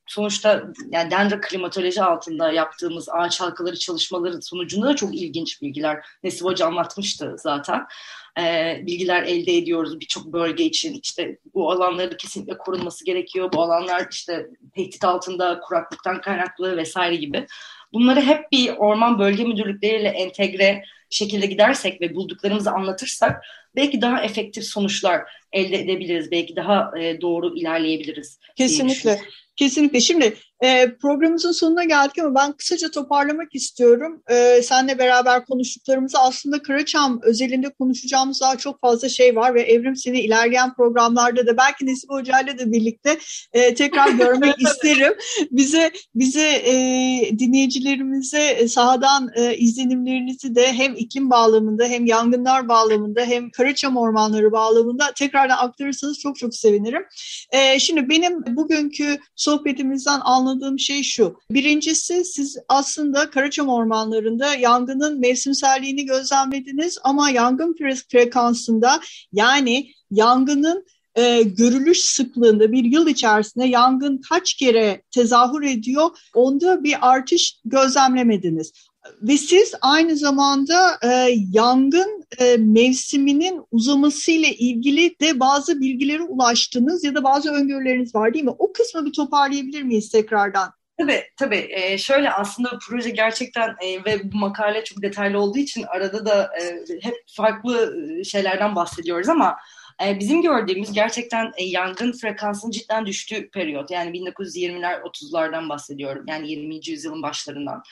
sonuçta 0.06 0.62
yani 0.90 1.10
dendro 1.10 1.40
klimatoloji 1.40 2.02
altında 2.02 2.52
yaptığımız 2.52 3.08
ağaç 3.08 3.40
halkaları 3.40 3.78
çalışmaları 3.78 4.42
sonucunda 4.42 4.86
da 4.86 4.96
çok 4.96 5.14
ilginç 5.14 5.62
bilgiler. 5.62 6.06
Nesip 6.22 6.44
Hoca 6.44 6.66
anlatmıştı 6.66 7.36
zaten. 7.38 7.86
E, 8.40 8.76
bilgiler 8.86 9.22
elde 9.22 9.56
ediyoruz 9.56 10.00
birçok 10.00 10.26
bölge 10.26 10.64
için. 10.64 11.00
İşte 11.02 11.38
bu 11.54 11.72
alanları 11.72 12.16
kesinlikle 12.16 12.58
korunması 12.58 13.04
gerekiyor. 13.04 13.52
Bu 13.52 13.62
alanlar 13.62 14.06
işte 14.10 14.46
tehdit 14.74 15.04
altında 15.04 15.60
kuraklıktan 15.60 16.20
kaynaklı 16.20 16.76
vesaire 16.76 17.16
gibi. 17.16 17.46
Bunları 17.92 18.20
hep 18.20 18.52
bir 18.52 18.68
orman 18.76 19.18
bölge 19.18 19.44
müdürlükleriyle 19.44 20.08
entegre 20.08 20.84
şekilde 21.10 21.46
gidersek 21.46 22.00
ve 22.00 22.14
bulduklarımızı 22.14 22.70
anlatırsak 22.70 23.44
belki 23.76 24.00
daha 24.00 24.22
efektif 24.22 24.64
sonuçlar 24.64 25.22
elde 25.52 25.76
edebiliriz. 25.76 26.30
Belki 26.30 26.56
daha 26.56 26.98
e, 27.00 27.20
doğru 27.20 27.58
ilerleyebiliriz. 27.58 28.38
Kesinlikle. 28.56 29.20
Kesinlikle. 29.56 30.00
Şimdi 30.00 30.36
e, 30.62 30.96
programımızın 31.02 31.52
sonuna 31.52 31.84
geldik 31.84 32.18
ama 32.18 32.34
ben 32.34 32.52
kısaca 32.52 32.90
toparlamak 32.90 33.54
istiyorum. 33.54 34.22
E, 34.30 34.62
seninle 34.62 34.98
beraber 34.98 35.44
konuştuklarımızı 35.44 36.18
aslında 36.18 36.62
Karaçam 36.62 37.20
özelinde 37.22 37.68
konuşacağımız 37.68 38.40
daha 38.40 38.58
çok 38.58 38.80
fazla 38.80 39.08
şey 39.08 39.36
var 39.36 39.54
ve 39.54 39.62
Evrim 39.62 39.96
seni 39.96 40.20
ilerleyen 40.20 40.74
programlarda 40.74 41.46
da 41.46 41.56
belki 41.56 41.86
Nesip 41.86 42.10
Hoca 42.10 42.40
ile 42.40 42.58
de 42.58 42.72
birlikte 42.72 43.18
e, 43.52 43.74
tekrar 43.74 44.10
görmek 44.10 44.54
isterim. 44.62 45.14
Bize 45.50 45.90
bize 46.14 46.48
e, 46.48 46.74
dinleyicilerimize 47.38 48.68
sahadan 48.68 49.30
e, 49.36 49.56
izlenimlerinizi 49.56 50.54
de 50.54 50.72
hem 50.72 50.94
iklim 50.94 51.30
bağlamında 51.30 51.84
hem 51.84 52.06
yangınlar 52.06 52.68
bağlamında 52.68 53.20
hem 53.20 53.50
Karaçam 53.50 53.65
ormanları 53.96 54.52
bağlamında 54.52 55.12
tekrardan 55.16 55.56
aktarırsanız 55.56 56.18
çok 56.18 56.38
çok 56.38 56.54
sevinirim. 56.54 57.02
E, 57.50 57.78
şimdi 57.78 58.08
benim 58.08 58.56
bugünkü 58.56 59.18
sohbetimizden 59.36 60.20
anladığım 60.24 60.78
şey 60.78 61.02
şu. 61.02 61.38
Birincisi 61.50 62.24
siz 62.24 62.58
aslında 62.68 63.30
Karaçam 63.30 63.68
ormanlarında 63.68 64.54
yangının 64.54 65.20
mevsimselliğini 65.20 66.04
gözlemlediniz 66.04 66.98
ama 67.04 67.30
yangın 67.30 67.76
frekansında 68.10 69.00
yani 69.32 69.90
yangının 70.10 70.84
e, 71.16 71.42
görülüş 71.42 72.00
sıklığında 72.00 72.72
bir 72.72 72.84
yıl 72.84 73.08
içerisinde 73.08 73.64
yangın 73.64 74.20
kaç 74.28 74.54
kere 74.54 75.02
tezahür 75.10 75.62
ediyor 75.62 76.10
onda 76.34 76.84
bir 76.84 76.96
artış 77.00 77.60
gözlemlemediniz. 77.64 78.72
Ve 79.22 79.36
siz 79.36 79.74
aynı 79.80 80.16
zamanda 80.16 80.98
e, 81.02 81.08
yangın 81.52 82.24
e, 82.38 82.56
mevsiminin 82.56 83.62
uzamasıyla 83.70 84.48
ilgili 84.48 85.20
de 85.20 85.40
bazı 85.40 85.80
bilgilere 85.80 86.22
ulaştınız 86.22 87.04
ya 87.04 87.14
da 87.14 87.24
bazı 87.24 87.52
öngörüleriniz 87.52 88.14
var 88.14 88.34
değil 88.34 88.44
mi? 88.44 88.54
O 88.58 88.72
kısmı 88.72 89.06
bir 89.06 89.12
toparlayabilir 89.12 89.82
miyiz 89.82 90.10
tekrardan? 90.10 90.72
Tabii 90.98 91.22
tabii. 91.36 91.68
Ee, 91.70 91.98
şöyle 91.98 92.30
aslında 92.30 92.78
proje 92.88 93.10
gerçekten 93.10 93.76
e, 93.82 94.04
ve 94.04 94.32
bu 94.32 94.36
makale 94.36 94.84
çok 94.84 95.02
detaylı 95.02 95.40
olduğu 95.40 95.58
için 95.58 95.82
arada 95.82 96.26
da 96.26 96.50
e, 96.60 96.64
hep 97.02 97.14
farklı 97.36 97.96
e, 98.20 98.24
şeylerden 98.24 98.76
bahsediyoruz 98.76 99.28
ama 99.28 99.56
e, 100.04 100.18
bizim 100.18 100.42
gördüğümüz 100.42 100.92
gerçekten 100.92 101.52
e, 101.56 101.64
yangın 101.64 102.12
frekansının 102.12 102.70
cidden 102.70 103.06
düştüğü 103.06 103.50
periyot. 103.50 103.90
Yani 103.90 104.18
1920'ler 104.18 105.00
30'lardan 105.02 105.68
bahsediyorum. 105.68 106.24
Yani 106.28 106.50
20. 106.50 106.80
yüzyılın 106.86 107.22
başlarından. 107.22 107.82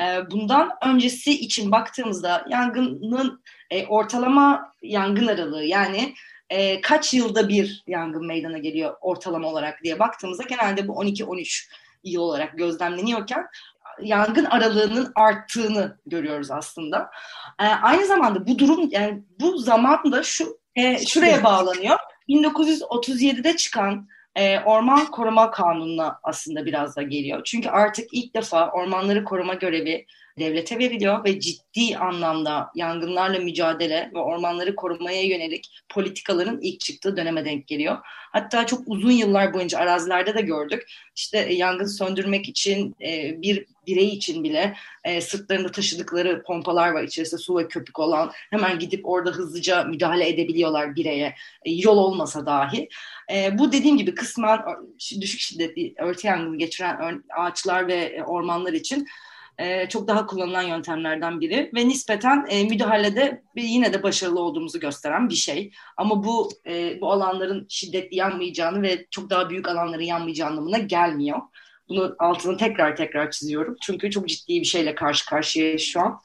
E, 0.00 0.30
bundan 0.30 0.70
öncesi 0.84 1.40
için 1.40 1.72
baktığımızda 1.72 2.44
yangının 2.50 3.42
e, 3.70 3.86
ortalama 3.86 4.72
yangın 4.82 5.26
aralığı 5.26 5.64
yani 5.64 6.14
e, 6.50 6.80
kaç 6.80 7.14
yılda 7.14 7.48
bir 7.48 7.84
yangın 7.86 8.26
meydana 8.26 8.58
geliyor 8.58 8.94
ortalama 9.00 9.48
olarak 9.48 9.84
diye 9.84 9.98
baktığımızda 9.98 10.42
genelde 10.42 10.88
bu 10.88 10.92
12-13 10.92 11.68
yıl 12.04 12.20
olarak 12.20 12.58
gözlemleniyorken 12.58 13.46
yangın 14.02 14.44
aralığının 14.44 15.12
arttığını 15.14 15.98
görüyoruz 16.06 16.50
aslında. 16.50 17.10
E, 17.60 17.64
aynı 17.64 18.06
zamanda 18.06 18.46
bu 18.46 18.58
durum 18.58 18.88
yani 18.90 19.22
bu 19.40 19.58
zaman 19.58 20.12
da 20.12 20.22
şu 20.22 20.58
e, 20.76 21.06
şuraya 21.06 21.44
bağlanıyor. 21.44 21.98
1937'de 22.28 23.56
çıkan 23.56 24.08
e, 24.36 24.60
orman 24.60 25.06
koruma 25.06 25.50
kanununa 25.50 26.20
aslında 26.22 26.66
biraz 26.66 26.96
da 26.96 27.02
geliyor. 27.02 27.40
Çünkü 27.44 27.68
artık 27.68 28.08
ilk 28.12 28.34
defa 28.34 28.70
ormanları 28.70 29.24
koruma 29.24 29.54
görevi 29.54 30.06
devlete 30.40 30.78
veriliyor 30.78 31.24
ve 31.24 31.40
ciddi 31.40 31.96
anlamda 31.96 32.70
yangınlarla 32.74 33.38
mücadele 33.38 34.10
ve 34.14 34.18
ormanları 34.18 34.76
korumaya 34.76 35.22
yönelik 35.22 35.82
politikaların 35.88 36.60
ilk 36.62 36.80
çıktığı 36.80 37.16
döneme 37.16 37.44
denk 37.44 37.66
geliyor. 37.66 37.98
Hatta 38.32 38.66
çok 38.66 38.80
uzun 38.86 39.10
yıllar 39.10 39.54
boyunca 39.54 39.78
arazilerde 39.78 40.34
de 40.34 40.40
gördük. 40.40 40.82
İşte 41.16 41.38
e, 41.38 41.54
yangın 41.54 41.86
söndürmek 41.86 42.48
için 42.48 42.96
e, 43.02 43.42
bir 43.42 43.66
birey 43.86 44.08
için 44.08 44.44
bile 44.44 44.76
e, 45.04 45.20
sırtlarında 45.20 45.70
taşıdıkları 45.72 46.42
pompalar 46.42 46.90
var 46.90 47.02
içerisinde 47.02 47.40
su 47.40 47.58
ve 47.58 47.68
köpük 47.68 47.98
olan. 47.98 48.30
Hemen 48.50 48.78
gidip 48.78 49.08
orada 49.08 49.30
hızlıca 49.30 49.84
müdahale 49.84 50.28
edebiliyorlar 50.28 50.96
bireye. 50.96 51.34
Yol 51.66 51.96
olmasa 51.96 52.46
dahi. 52.46 52.88
Bu 53.52 53.72
dediğim 53.72 53.96
gibi 53.96 54.14
kısmen 54.14 54.60
düşük 55.20 55.40
şiddetli 55.40 55.94
örtü 55.98 56.26
yangını 56.26 56.58
geçiren 56.58 57.22
ağaçlar 57.36 57.88
ve 57.88 58.24
ormanlar 58.24 58.72
için 58.72 59.06
e, 59.60 59.88
çok 59.88 60.08
daha 60.08 60.26
kullanılan 60.26 60.62
yöntemlerden 60.62 61.40
biri 61.40 61.70
ve 61.74 61.88
nispeten 61.88 62.46
e, 62.48 62.64
müdahalede 62.64 63.42
yine 63.56 63.92
de 63.92 64.02
başarılı 64.02 64.40
olduğumuzu 64.40 64.80
gösteren 64.80 65.28
bir 65.28 65.34
şey. 65.34 65.72
Ama 65.96 66.24
bu 66.24 66.50
e, 66.66 67.00
bu 67.00 67.12
alanların 67.12 67.66
şiddetli 67.68 68.16
yanmayacağını 68.16 68.82
ve 68.82 69.06
çok 69.10 69.30
daha 69.30 69.50
büyük 69.50 69.68
alanların 69.68 70.02
yanmayacağı 70.02 70.48
anlamına 70.48 70.78
gelmiyor. 70.78 71.38
Bunu 71.88 72.16
altını 72.18 72.56
tekrar 72.56 72.96
tekrar 72.96 73.30
çiziyorum. 73.30 73.76
Çünkü 73.82 74.10
çok 74.10 74.28
ciddi 74.28 74.60
bir 74.60 74.64
şeyle 74.64 74.94
karşı 74.94 75.26
karşıyayız 75.26 75.82
şu 75.82 76.00
an. 76.00 76.20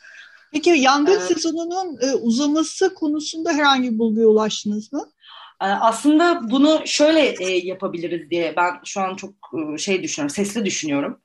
Peki 0.52 0.70
yangın 0.70 1.18
ee, 1.18 1.20
sezonunun 1.20 1.98
e, 2.02 2.14
uzaması 2.16 2.94
konusunda 2.94 3.54
herhangi 3.54 3.94
bir 3.94 4.00
bulguya 4.00 4.28
ulaştınız 4.28 4.94
mı? 4.94 5.12
Aslında 5.60 6.52
bunu 6.52 6.82
şöyle 6.86 7.46
yapabiliriz 7.68 8.30
diye 8.30 8.54
ben 8.58 8.72
şu 8.86 9.02
an 9.02 9.16
çok 9.16 9.34
şey 9.80 10.04
düşünüyorum, 10.04 10.36
sesli 10.36 10.66
düşünüyorum 10.66 11.22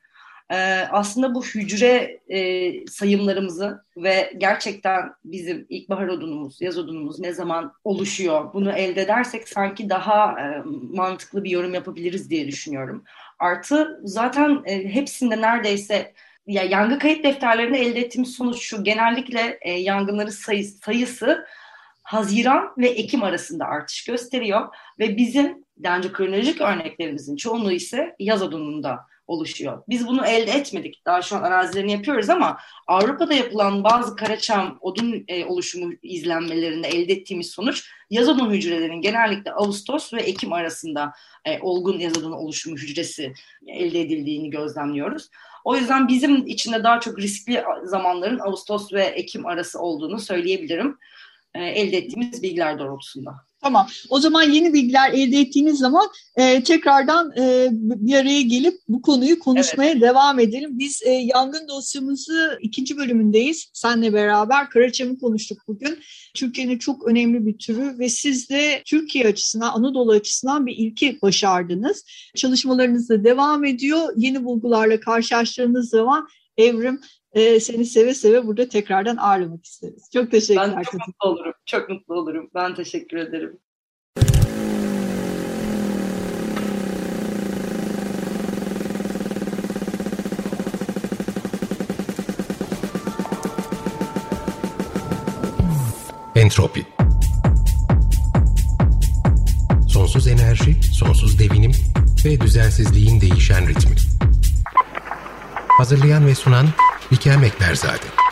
e, 0.51 0.57
aslında 0.91 1.35
bu 1.35 1.45
hücre 1.45 2.21
e, 2.29 2.87
sayımlarımızı 2.87 3.85
ve 3.97 4.33
gerçekten 4.39 5.13
bizim 5.25 5.67
ilkbahar 5.69 6.09
odunumuz, 6.09 6.61
yaz 6.61 6.79
odunumuz 6.79 7.19
ne 7.19 7.33
zaman 7.33 7.73
oluşuyor 7.85 8.55
bunu 8.55 8.73
elde 8.73 9.03
edersek 9.03 9.49
sanki 9.49 9.91
daha 9.91 10.41
e, 10.41 10.63
mantıklı 10.93 11.45
bir 11.45 11.51
yorum 11.51 11.75
yapabiliriz 11.75 12.31
diye 12.31 12.47
düşünüyorum. 12.47 13.05
Artı 13.39 14.01
zaten 14.05 14.63
e, 14.65 14.95
hepsinde 14.95 15.41
neredeyse 15.41 16.13
ya 16.47 16.63
yangın 16.63 16.99
kayıt 16.99 17.25
defterlerinde 17.25 17.79
elde 17.79 18.01
ettiğimiz 18.01 18.35
sonuç 18.35 18.63
şu 18.63 18.85
genellikle 18.85 19.59
yangınların 19.67 20.31
sayı, 20.31 20.65
sayısı 20.65 21.47
Haziran 22.03 22.75
ve 22.79 22.89
Ekim 22.89 23.23
arasında 23.23 23.65
artış 23.65 24.05
gösteriyor 24.05 24.69
ve 24.99 25.17
bizim 25.17 25.65
daha 25.83 25.97
önce 25.97 26.13
kronolojik 26.13 26.61
örneklerimizin 26.61 27.37
çoğunluğu 27.37 27.73
ise 27.73 28.17
yaz 28.19 28.43
odununda 28.43 29.11
oluşuyor. 29.31 29.83
Biz 29.89 30.07
bunu 30.07 30.27
elde 30.27 30.51
etmedik. 30.51 31.03
Daha 31.07 31.23
şu 31.23 31.37
an 31.37 31.43
arazilerini 31.43 31.93
yapıyoruz 31.93 32.31
ama 32.31 32.59
Avrupa'da 32.87 33.35
yapılan 33.35 33.85
bazı 33.85 34.17
karaçam 34.17 34.79
odun 34.81 35.25
e, 35.29 35.45
oluşumu 35.45 35.93
izlenmelerinde 36.03 36.89
elde 36.89 37.13
ettiğimiz 37.13 37.51
sonuç 37.51 37.91
yaz 38.11 38.29
odun 38.29 38.51
hücrelerinin 38.51 39.03
genellikle 39.03 39.53
Ağustos 39.53 40.15
ve 40.15 40.23
Ekim 40.23 40.53
arasında 40.53 41.13
e, 41.45 41.61
olgun 41.61 41.99
yaz 41.99 42.19
odun 42.19 42.33
oluşumu 42.33 42.77
hücresi 42.77 43.33
elde 43.67 44.01
edildiğini 44.01 44.51
gözlemliyoruz. 44.51 45.29
O 45.65 45.77
yüzden 45.77 46.09
bizim 46.09 46.47
içinde 46.47 46.85
daha 46.85 47.01
çok 47.01 47.19
riskli 47.19 47.65
zamanların 47.85 48.39
Ağustos 48.39 48.93
ve 48.93 49.05
Ekim 49.05 49.47
arası 49.47 49.81
olduğunu 49.81 50.19
söyleyebilirim. 50.19 50.99
E, 51.55 51.65
elde 51.65 51.97
ettiğimiz 51.97 52.43
bilgiler 52.43 52.79
doğrultusunda. 52.79 53.50
Tamam. 53.63 53.87
O 54.09 54.21
zaman 54.21 54.43
yeni 54.43 54.73
bilgiler 54.73 55.13
elde 55.13 55.41
ettiğiniz 55.41 55.79
zaman 55.79 56.09
e, 56.37 56.63
tekrardan 56.63 57.33
e, 57.37 57.69
bir 57.73 58.15
araya 58.15 58.43
gelip 58.43 58.75
bu 58.89 59.03
konuyu 59.03 59.39
konuşmaya 59.39 59.91
evet. 59.91 60.03
devam 60.03 60.39
edelim. 60.39 60.79
Biz 60.79 61.03
e, 61.03 61.11
yangın 61.11 61.69
dosyamızı 61.69 62.59
ikinci 62.61 62.97
bölümündeyiz. 62.97 63.71
Senle 63.73 64.13
beraber 64.13 64.71
Karaçam'ı 64.71 65.19
konuştuk 65.19 65.59
bugün. 65.69 65.99
Türkiye'nin 66.35 66.79
çok 66.79 67.07
önemli 67.07 67.47
bir 67.47 67.59
türü 67.59 67.99
ve 67.99 68.09
siz 68.09 68.51
de 68.51 68.83
Türkiye 68.87 69.27
açısından, 69.27 69.73
Anadolu 69.73 70.13
açısından 70.13 70.67
bir 70.67 70.77
ilki 70.77 71.19
başardınız. 71.23 72.05
Çalışmalarınız 72.37 73.09
da 73.09 73.25
devam 73.25 73.65
ediyor. 73.65 74.13
Yeni 74.17 74.45
bulgularla 74.45 75.01
karşılaştığınız 75.01 75.91
zaman 75.91 76.29
Evrim 76.57 77.01
e, 77.33 77.61
seni 77.61 77.85
seve 77.85 78.15
seve 78.15 78.47
burada 78.47 78.69
tekrardan 78.69 79.17
ağırlamak 79.17 79.65
isteriz. 79.65 80.11
Çok 80.13 80.31
teşekkürler. 80.31 80.75
Ben 80.77 80.83
çok 80.83 81.07
mutlu 81.07 81.29
olurum. 81.29 81.53
Çok 81.67 81.89
mutlu 81.89 82.15
olurum. 82.15 82.51
Ben 82.55 82.75
teşekkür 82.75 83.17
ederim. 83.17 83.59
Entropi 96.35 96.87
Sonsuz 99.89 100.27
enerji, 100.27 100.83
sonsuz 100.83 101.39
devinim 101.39 101.73
ve 102.25 102.41
düzensizliğin 102.41 103.21
değişen 103.21 103.69
ritmi. 103.69 103.95
Hazırlayan 105.69 106.27
ve 106.27 106.35
sunan 106.35 106.67
Bikem 107.11 107.43
Ekberzade. 107.43 108.30